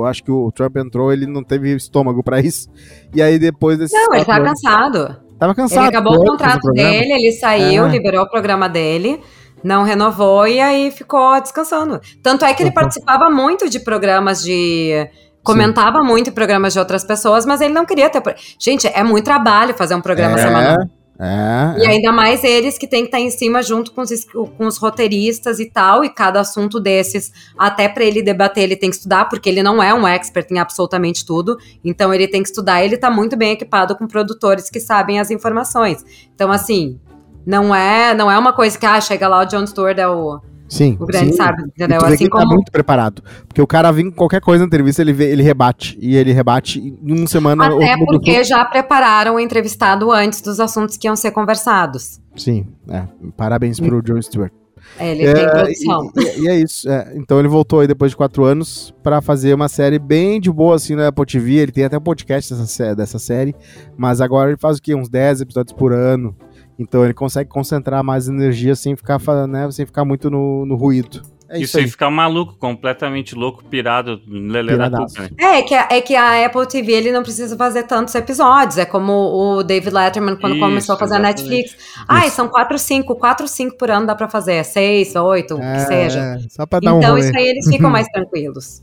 [0.00, 2.68] o- acho que o Trump entrou, ele não teve estômago pra isso.
[3.14, 3.96] E aí depois desses.
[3.98, 5.16] Não, ele tá anos- cansado.
[5.38, 5.80] Tava cansado.
[5.80, 7.88] Ele acabou o contrato dele, ele saiu, É.
[7.90, 9.20] liberou o programa dele,
[9.64, 12.00] não renovou e aí ficou descansando.
[12.22, 12.74] Tanto é que ele Uhum.
[12.74, 15.08] participava muito de programas de.
[15.44, 18.22] Comentava muito em programas de outras pessoas, mas ele não queria ter.
[18.58, 20.76] Gente, é muito trabalho fazer um programa É, semanal.
[21.18, 24.66] É, E ainda mais eles que tem que estar em cima junto com os, com
[24.66, 28.96] os roteiristas e tal, e cada assunto desses, até pra ele debater, ele tem que
[28.96, 32.82] estudar, porque ele não é um expert em absolutamente tudo, então ele tem que estudar,
[32.82, 36.04] e ele tá muito bem equipado com produtores que sabem as informações.
[36.34, 36.98] Então, assim,
[37.46, 40.40] não é, não é uma coisa que, ah, chega lá o John Stewart é o,
[40.68, 40.96] sim.
[41.00, 41.36] o grande sim.
[41.36, 41.98] sabe, entendeu?
[42.02, 42.54] Assim ele tá como...
[42.54, 43.22] muito preparado.
[43.46, 45.98] Porque o cara vem com qualquer coisa na entrevista, ele, vê, ele rebate.
[46.00, 47.66] E ele rebate em uma semana.
[47.66, 52.20] Até muda porque já prepararam o entrevistado antes dos assuntos que iam ser conversados.
[52.36, 53.04] Sim, é.
[53.36, 54.52] Parabéns pro John Stewart.
[55.00, 56.12] Ele É, tem produção.
[56.16, 56.88] E, e- é isso.
[56.88, 57.12] é.
[57.16, 60.76] Então ele voltou aí depois de quatro anos pra fazer uma série bem de boa
[60.76, 61.54] assim na Apple TV.
[61.54, 63.54] Ele tem até um podcast dessa, dessa série,
[63.96, 64.94] mas agora ele faz o quê?
[64.94, 66.36] Uns 10 episódios por ano.
[66.78, 69.18] Então ele consegue concentrar mais energia sem ficar,
[69.48, 71.22] né, sem ficar muito no, no ruído.
[71.48, 75.06] É Isso isso aí ficar maluco, completamente louco, pirado, lelê da né?
[75.38, 78.78] É, é que, a, é que a Apple TV ele não precisa fazer tantos episódios.
[78.78, 81.48] É como o David Letterman quando Isso, começou a fazer a exatamente.
[81.48, 81.76] Netflix.
[82.08, 82.36] Ai, Isso.
[82.36, 84.64] são 4, 5, 4, 5 por ano dá pra fazer.
[84.64, 86.18] 6, 8, o que seja.
[86.18, 88.82] É, só pra dar um Então isso aí eles ficam mais tranquilos.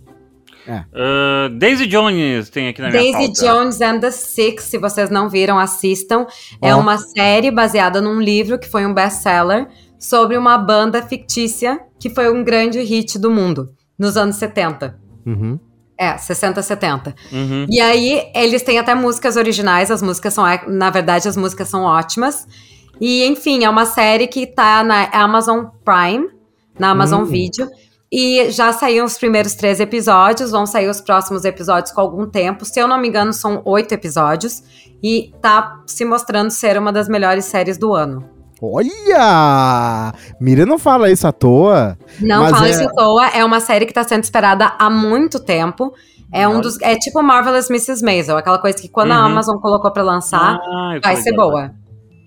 [0.68, 3.34] Ah, Daisy Jones tem aqui na minha Daisy.
[3.45, 6.26] Jones and the Six, se vocês não viram, assistam.
[6.62, 9.68] É uma série baseada num livro que foi um best-seller
[9.99, 14.99] sobre uma banda fictícia que foi um grande hit do mundo nos anos 70.
[15.26, 15.59] Uhum.
[15.97, 17.16] É, 60, 70.
[17.32, 17.68] Uhum.
[17.70, 21.84] E aí, eles têm até músicas originais, as músicas são, na verdade, as músicas são
[21.84, 22.47] ótimas.
[22.99, 26.28] E, enfim, é uma série que tá na Amazon Prime,
[26.80, 27.26] na Amazon Hum.
[27.26, 27.70] Video.
[28.12, 32.66] E já saíram os primeiros três episódios, vão sair os próximos episódios com algum tempo.
[32.66, 34.62] Se eu não me engano, são oito episódios.
[35.01, 38.30] E tá se mostrando ser uma das melhores séries do ano.
[38.62, 40.14] Olha!
[40.39, 41.97] Miriam não fala isso à toa.
[42.20, 45.39] Não fala é- isso à toa, é uma série que tá sendo esperada há muito
[45.39, 45.93] tempo.
[46.34, 46.80] É um dos.
[46.82, 48.03] É tipo Marvelous Mrs.
[48.05, 49.26] Maisel, aquela coisa que quando a Uhum.
[49.26, 51.72] Amazon colocou pra lançar, Ah, vai ser boa.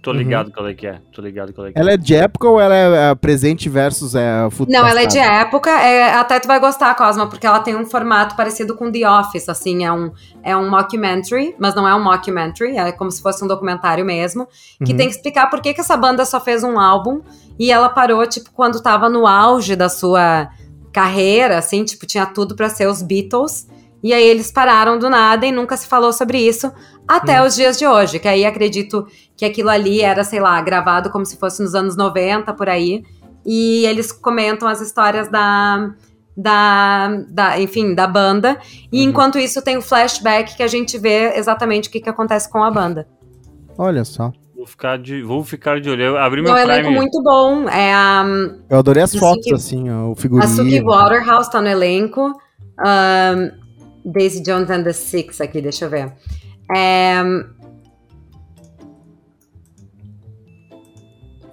[0.04, 1.00] Tô ligado qual é que é.
[1.12, 1.80] Tô ligado qual é que é.
[1.80, 4.70] Ela é de época ou ela é é, presente versus é, futuro?
[4.70, 7.86] Não, ela é de época, é, até tu vai gostar, Cosma, porque ela tem um
[7.86, 12.02] formato parecido com The Office, assim, é um, é um mockumentary, mas não é um
[12.04, 14.46] mockumentary, é como se fosse um documentário mesmo,
[14.84, 14.98] que Uhum.
[14.98, 17.22] tem que explicar por que, que essa banda só fez um álbum
[17.58, 20.50] e ela parou, tipo, quando tava no auge da sua
[20.92, 23.66] carreira, assim, tipo, tinha tudo pra ser os Beatles,
[24.04, 26.70] e aí eles pararam do nada e nunca se falou sobre isso
[27.08, 31.10] até os dias de hoje, que aí acredito que aquilo ali era, sei lá, gravado
[31.10, 33.02] como se fosse nos anos 90, por aí,
[33.44, 35.90] e eles comentam as histórias da,
[36.36, 38.58] da, da enfim, da banda.
[38.92, 39.08] E Uhum.
[39.10, 42.62] enquanto isso tem o flashback que a gente vê exatamente o que, que acontece com
[42.62, 43.06] a banda.
[43.76, 44.32] Olha só.
[44.56, 46.02] Vou ficar de, vou ficar de olho.
[46.02, 46.96] Eu abri É meu um elenco Prime.
[46.96, 47.68] muito bom.
[47.68, 48.24] É a,
[48.70, 50.48] Eu adorei as Isso fotos, que- assim, o a figurino.
[50.48, 52.32] Suki Waterhouse tá no elenco.
[52.78, 53.50] Ahn,
[54.04, 56.12] Daisy Jones and the Six aqui, deixa eu ver.
[56.74, 57.22] É,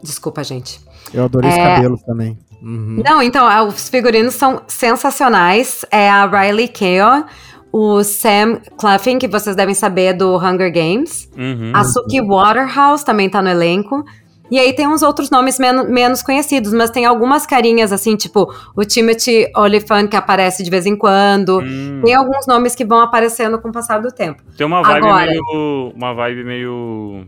[0.04, 0.82] Desculpa, gente.
[1.14, 1.76] Eu adorei os É.
[1.76, 2.38] cabelos também.
[2.62, 3.02] Uhum.
[3.06, 5.86] Não, então, é, os figurinos são sensacionais.
[5.92, 7.26] É a Riley Keough,
[7.72, 11.30] o Sam Claflin, que vocês devem saber do Hunger Games.
[11.38, 11.72] Uhum.
[11.74, 14.04] A Suki Waterhouse também tá no elenco.
[14.52, 18.54] E aí tem uns outros nomes men- menos conhecidos, mas tem algumas carinhas, assim, tipo
[18.76, 21.60] o Timothy Oliphant, que aparece de vez em quando.
[21.62, 22.02] Hum.
[22.04, 24.44] Tem alguns nomes que vão aparecendo com o passar do tempo.
[24.58, 25.94] Tem uma vibe Agora- meio.
[25.96, 27.26] Uma vibe meio.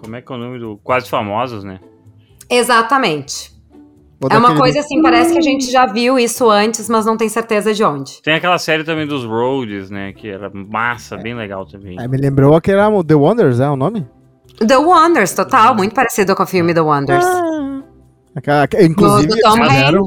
[0.00, 0.78] Como é que é o nome do.
[0.82, 1.80] Quase famosos, né?
[2.48, 3.52] Exatamente.
[4.20, 7.16] Vou É uma coisa assim, parece que a gente já viu isso antes, mas não
[7.16, 8.22] tem certeza de onde.
[8.22, 10.12] Tem aquela série também dos Roads, né?
[10.14, 11.96] Que era massa, bem legal também.
[12.00, 14.06] É, me lembrou aquele o The Wonders, é o nome?
[14.58, 17.24] The Wonders, total, muito parecido com o filme The Wonders.
[18.36, 20.02] Aquela- inclusive, do Tom fizeram,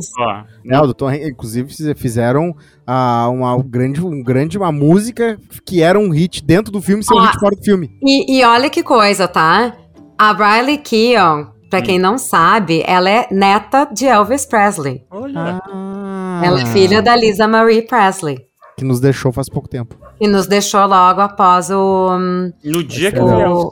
[0.69, 2.53] É, o do Tom inclusive fiz- fizeram
[2.85, 7.13] ah, uma grande, um grande uma música que era um hit dentro do filme, ser
[7.13, 7.27] um Ah.
[7.27, 7.89] hit fora do filme.
[8.03, 9.73] E, e olha que coisa, tá?
[10.17, 15.05] A Riley Keough, pra quem não sabe, ela é neta de Elvis Presley.
[15.09, 15.61] olha.
[15.69, 18.39] Ah, Ela é filha da Lisa Marie Presley.
[18.77, 19.95] Que nos deixou faz pouco tempo.
[20.19, 23.71] E nos deixou logo após o, hum, No dia que o-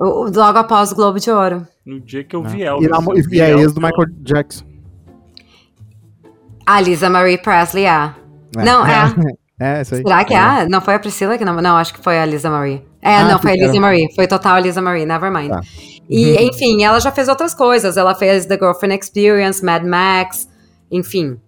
[0.00, 1.66] logo após o Globo de Ouro.
[1.84, 2.48] No dia que eu né?
[2.50, 2.88] vi E, Elvis.
[2.88, 4.64] na- eu vi e é Elvis, ex do Michael Jackson.
[6.66, 8.12] A Lisa Marie Presley é.
[8.56, 8.64] É.
[8.64, 9.14] Não, é.
[9.60, 10.02] É, isso aí.
[10.02, 10.68] Será que é?
[10.68, 11.56] Não foi a Priscila que não.
[11.60, 12.80] Não, acho que foi a Lisa Marie.
[13.02, 14.06] É, Ah, não, foi a Lisa era- Marie.
[14.14, 15.50] Foi total a Lisa Marie, never mind.
[15.50, 15.60] Tá.
[16.08, 16.42] E, Uhum.
[16.46, 17.96] enfim, ela já fez outras coisas.
[17.96, 20.48] Ela fez The Girlfriend Experience, Mad Max,
[20.92, 21.40] enfim.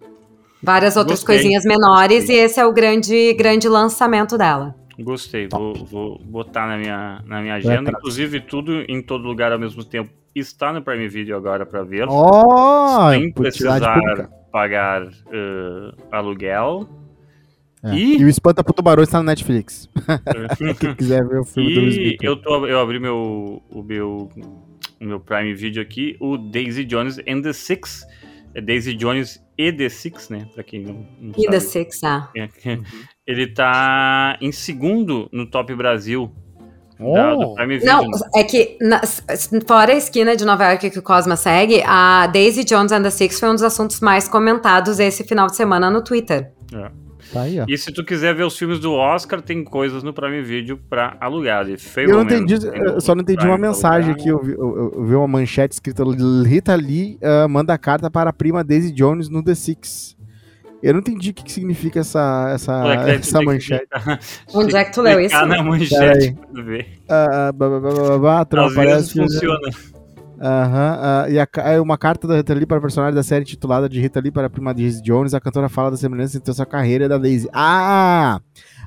[0.60, 1.36] Várias outras Gostei.
[1.36, 2.22] coisinhas menores.
[2.24, 2.36] Gostei.
[2.40, 4.74] E esse é o grande, grande lançamento dela.
[5.00, 7.90] Gostei, vou, vou botar na minha, na minha agenda.
[7.90, 12.06] Inclusive, tudo em todo lugar ao mesmo tempo está no Prime Video agora para ver.
[12.08, 13.80] Ó, sem precisar
[14.52, 16.88] pagar eh, aluguel.
[17.82, 17.94] É.
[17.94, 19.88] E- E o Espanta pro Tubarão está na Netflix.
[20.78, 22.22] Quem quiser ver o filme do E Smith.
[22.22, 24.28] eu, tô, eu abri meu, o meu,
[25.00, 28.06] o meu Prime Video aqui, o Daisy Jones and the Six.
[28.54, 30.46] É Daisy Jones e The Six, né?
[30.54, 31.72] Pra quem não, não E The sabe.
[31.72, 32.28] Six, ah.
[33.26, 36.32] Ele tá em segundo no Top Brasil
[36.98, 37.86] da, do Oh, Prime Video.
[37.92, 38.04] Não,
[38.36, 39.00] é que na-
[39.66, 43.10] fora a esquina de Nova York que o Cosma segue, a Daisy Jones and the
[43.10, 46.52] Six foi um dos assuntos mais comentados esse final de semana no Twitter.
[47.32, 47.64] Tá aí, ó.
[47.68, 51.16] E se tu quiser ver os filmes do Oscar, tem coisas no Prime Video pra
[51.20, 51.64] alugar.
[51.64, 54.24] De Eu não entendi, eu só não entendi uma mensagem aqui.
[54.24, 56.02] que Eu vi, eu- eu vi uma manchete escrita
[56.46, 60.16] Rita Lee ah, manda carta para a prima Daisy Jones no The Six.
[60.82, 63.86] Eu não entendi o que, que significa essa, essa, essa manchete.
[64.54, 65.34] Onde é que tu leu isso?
[65.34, 66.86] na Pera manchete tu ver.
[67.06, 68.46] Ah, bah, bah, bah, bah, bah,
[70.40, 73.44] Aham, ah, e a é uma carta da Rita Lee para a personagem da série
[73.44, 75.34] titulada de Rita Lee para a prima Daisy Jones.
[75.34, 77.48] A cantora fala da semelhança entre sua carreira e da Daisy.
[77.52, 78.40] Ah!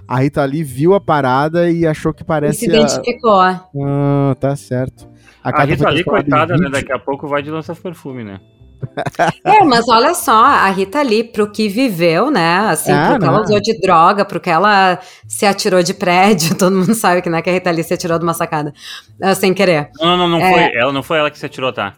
[0.07, 2.65] A Rita Lee viu a parada e achou que E parece.
[2.65, 3.39] se a- identificou.
[3.39, 5.07] Ah, tá certo.
[5.43, 6.69] A, carta Rita em coitada, né?
[6.69, 8.39] Daqui a pouco vai de lança perfume, né?
[9.43, 12.57] É, mas olha só, a Rita Lee, pro que viveu, né?
[12.69, 13.43] Assim, Ah, pro que ela não.
[13.43, 17.41] usou de droga, pro que ela se atirou de prédio, todo mundo sabe que, né,
[17.41, 18.73] que a Rita Lee se atirou de uma sacada,
[19.21, 19.89] ah, sem querer.
[19.99, 20.51] Não, não, não, não É.
[20.53, 20.79] foi.
[20.79, 21.93] Ela não foi ela que se atirou, tá?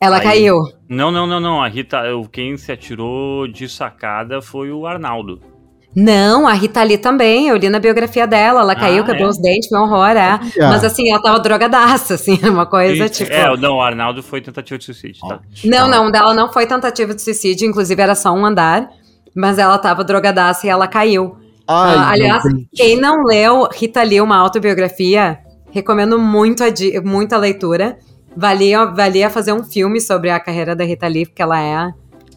[0.00, 0.22] Ela Aí.
[0.22, 0.56] caiu.
[0.88, 1.62] Não, não, não, não.
[1.62, 5.40] A Rita, quem se atirou de sacada foi o Arnaldo.
[5.96, 9.30] Não, a Rita Lee também, eu li na biografia dela, ela caiu, Ah, quebrou é?
[9.30, 10.30] os dentes, foi um horror, é.
[10.32, 10.40] Ah.
[10.68, 13.32] Mas assim, ela tava drogadaça, assim, uma coisa tipo...
[13.32, 15.40] É, não, o Arnaldo foi tentativa de suicídio, tá?
[15.64, 18.88] Não, não, dela não foi tentativa de suicídio, inclusive era só um andar,
[19.34, 21.36] mas ela tava drogadaça e ela caiu.
[21.66, 22.66] Ai, Ah, aliás, meu Deus.
[22.74, 25.38] quem não leu Rita Lee, uma autobiografia,
[25.72, 26.68] recomendo muito a,
[27.04, 27.98] muito a leitura.
[28.36, 31.74] Valia, valia fazer um filme sobre a carreira da Rita Lee, porque ela é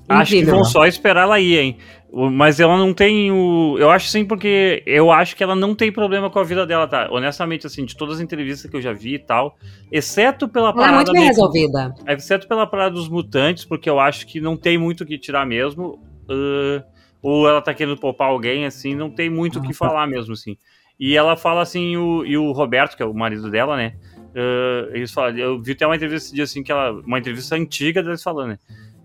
[0.09, 0.55] Acho que incrível.
[0.55, 1.77] vão só esperar ela ir, hein?
[2.13, 3.77] Mas ela não tem o.
[3.79, 6.85] Eu acho sim, porque eu acho que ela não tem problema com a vida dela,
[6.85, 7.07] tá?
[7.09, 9.57] Honestamente, assim, de todas as entrevistas que eu já vi e tal,
[9.89, 10.95] exceto pela Ela é parada.
[10.97, 11.93] muito bem resolvida.
[12.05, 15.45] Exceto pela parada dos mutantes, porque eu acho que não tem muito o que tirar
[15.45, 15.99] mesmo.
[16.29, 16.83] ah,
[17.23, 19.73] ou ela tá querendo poupar alguém, assim, não tem muito o Ah, que tá.
[19.75, 20.57] falar mesmo, assim.
[20.99, 23.93] E ela fala assim, o, e o Roberto, que é o marido dela, né?
[24.35, 26.91] ah, eles falam, eu vi até uma entrevista esse dia assim, que ela.
[27.05, 28.59] Uma entrevista antiga deles falando, né?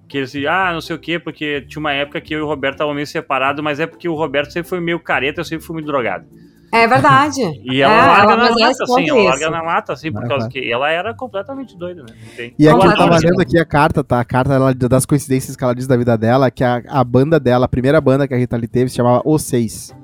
[0.09, 2.42] Que eles assim, ah, não sei o quê, porque tinha uma época que eu e
[2.42, 5.44] o Roberto estavam meio separados, mas é porque o Roberto sempre foi meio careta, eu
[5.44, 6.24] sempre fui muito drogado.
[6.72, 7.40] É verdade.
[7.64, 10.28] E ela É, larga ela- na lata, assim, ela larga na lata, assim, por Aham.
[10.28, 12.14] causa que ela era completamente doida, né?
[12.36, 12.54] Tem.
[12.59, 14.20] E aqui eu tava lendo aqui a carta, tá?
[14.20, 17.40] A carta ela, das coincidências que ela diz da vida dela, que a, a banda
[17.40, 19.94] dela, a primeira banda que a Rita Lee teve, se chamava Os Seis.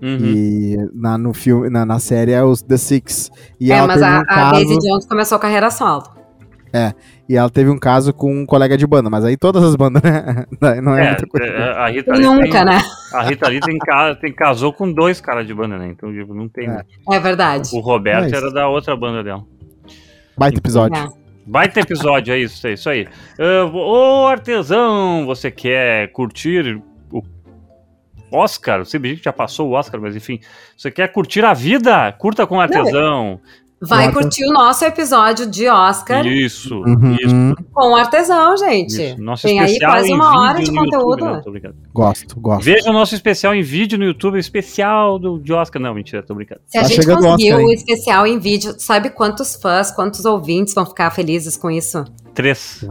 [0.00, 0.18] Uhum.
[0.20, 3.30] E na, no filme, na, na série é os The Six.
[3.60, 6.02] E é, ela mas a, um a Daisy Jones começou a carreira solo.
[7.28, 10.02] E ela teve um caso com um colega de banda, mas aí todas as bandas,
[10.04, 10.44] né?
[10.60, 11.46] Daí Não é, É, muita coisa.
[11.46, 12.82] é, a Rita Lee Nunca, tem, né?
[13.12, 13.78] A Rita Lee tem,
[14.20, 15.88] tem, casou com dois caras de banda, né?
[15.88, 16.68] Então, tipo, não tem.
[16.68, 16.82] É.
[17.10, 17.68] É verdade.
[17.72, 19.44] O Roberto É era da outra banda dela.
[20.36, 20.96] Baita episódio.
[20.96, 21.22] É.
[21.44, 23.06] Baita episódio, é isso, é isso aí.
[23.38, 27.22] Ah, Ô artesão, você quer curtir o
[28.30, 28.84] Oscar?
[28.84, 30.40] Você que já passou o Oscar, mas enfim.
[30.76, 32.10] Você quer curtir a vida?
[32.12, 33.40] Curta com o artesão.
[33.82, 38.90] Vai curtir o nosso episódio de Oscar Isso, Uhum, isso, com o artesão, gente.
[39.02, 39.20] isso.
[39.20, 41.24] Nosso Tem aí quase em uma hora de no YouTube, conteúdo.
[41.44, 41.74] não, brincando.
[41.92, 42.64] Gosto, gosto.
[42.64, 45.82] Veja o nosso especial em vídeo no YouTube, especial do, de Oscar.
[45.82, 46.60] Não, mentira, tô brincando.
[46.66, 50.86] Se a Tá gente chegando o especial em vídeo, sabe quantos fãs, quantos ouvintes vão
[50.86, 52.04] ficar felizes com isso?
[52.34, 52.84] Três.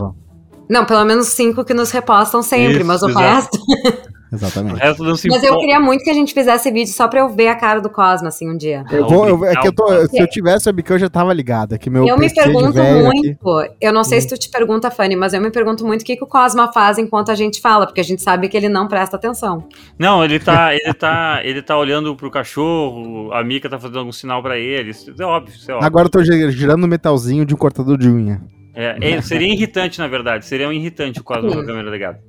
[0.70, 3.26] Não, pelo menos cinco que nos repostam sempre, Isso, mas o exato.
[3.26, 4.11] resto.
[4.32, 4.80] O Exatamente.
[4.80, 7.28] resto não se Mas eu queria muito que a gente fizesse vídeo só pra eu
[7.30, 8.86] ver a cara do Cosmo, assim, um dia.
[8.90, 11.76] Eu vou, eu- é que eu tô, se eu tivesse webcam, eu já tava ligado.
[11.76, 14.22] É que meu eu me PC de pergunto muito, aqui- eu não sei Hum.
[14.22, 16.72] se tu te pergunta, Fanny, mas eu me pergunto muito o que, que o Cosma
[16.72, 19.66] faz enquanto a gente fala, porque a gente sabe que ele não presta atenção.
[20.00, 24.12] Não, ele tá, ele tá, ele tá olhando pro cachorro, a Mika tá fazendo algum
[24.14, 24.92] sinal pra ele.
[24.92, 25.86] Isso é óbvio, isso é óbvio.
[25.88, 28.42] Agora eu tô gi- girando o metalzinho de um cortador de unha.
[28.74, 30.46] É, é, seria irritante, na verdade.
[30.46, 32.20] Seria um irritante o quadro com a câmera ligada.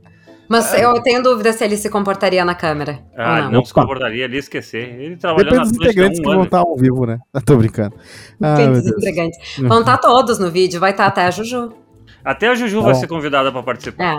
[0.53, 3.00] Mas eu tenho dúvida se ele se comportaria na câmera.
[3.16, 3.64] Ah, ou não, não.
[3.64, 5.00] se comportaria ali, esquecer.
[5.00, 6.44] Ele trabalhou Depende na dos integrantes há que um vão ano.
[6.44, 7.18] estar ao vivo, né?
[7.34, 7.94] Eu tô brincando.
[8.42, 9.38] Ah, Depende dos integrantes.
[9.59, 11.72] Vão estar todos no vídeo, vai estar até a Juju.
[12.24, 14.05] Até a Juju vai ser convidada pra participar.
[14.05, 14.16] É.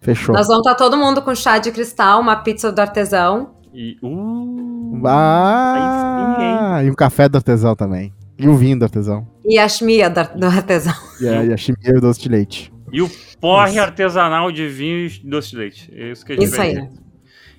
[0.00, 0.34] Fechou.
[0.34, 3.54] Nós vamos estar todo mundo com chá de cristal, uma pizza do artesão.
[3.72, 8.12] E, uh, Ah, e um café do artesão também.
[8.38, 9.26] E o vinho do artesão.
[9.44, 10.92] E a chmia da- do artesão.
[11.20, 12.72] E a, e a chimia e o doce de leite.
[12.96, 15.90] E o porre artesanal de vinho e doce de leite.
[15.94, 16.88] É isso que a gente Isso vai aí.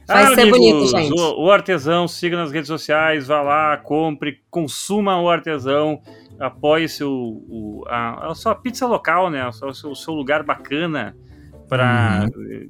[0.08, 1.12] Vai ser bonito, gente.
[1.20, 6.02] O, o artesão, siga nas redes sociais, vá lá, compre, consuma o artesão,
[6.40, 9.46] apoie seu, o, a, a sua pizza local, né?
[9.48, 11.14] O seu, o seu lugar bacana
[11.68, 12.26] para,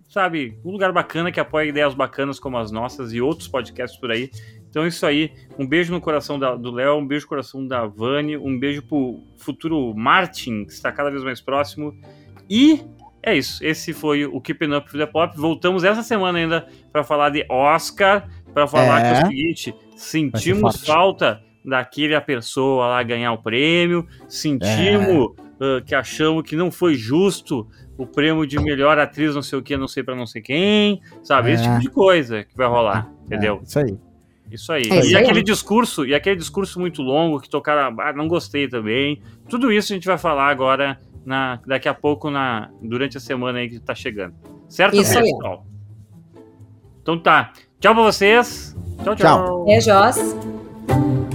[0.09, 4.09] sabe, um lugar bacana que apoia ideias bacanas como as nossas e outros podcasts por
[4.11, 4.31] aí.
[4.67, 5.31] Então é isso aí.
[5.59, 8.81] Um beijo no coração da- do Léo, um beijo no coração da Vani, um beijo
[8.81, 11.93] pro futuro Martin, que está cada vez mais próximo.
[12.49, 12.81] E
[13.23, 13.63] é isso.
[13.63, 15.35] Esse foi o Keeping Up with the Pop.
[15.37, 19.01] Voltamos essa semana ainda para falar de Oscar, para falar É.
[19.01, 25.93] que é o seguinte: sentimos falta daquele pessoa lá ganhar o prêmio, sentimos ah, que
[25.95, 27.67] achamos que não foi justo
[27.97, 31.01] o prêmio de melhor atriz, não sei o que, não sei para não sei quem,
[31.23, 31.51] sabe?
[31.51, 31.67] Esse É.
[31.67, 33.59] tipo de coisa que vai rolar, entendeu?
[33.61, 33.97] É, isso aí.
[34.51, 34.83] Isso aí.
[34.89, 39.21] É e aquele discurso, e aquele discurso muito longo que tocaram, ah, não gostei também.
[39.49, 40.97] Tudo isso a gente vai falar agora
[41.27, 44.33] na, daqui a pouco na durante a semana aí que tá chegando.
[44.69, 45.25] Certo, Isso aí.
[45.25, 45.65] pessoal?
[47.01, 47.51] Então tá.
[47.81, 48.75] Tchau pra vocês.
[49.03, 49.45] Tchau, tchau.
[49.45, 49.65] Tchau.
[49.65, 51.26] Beijos.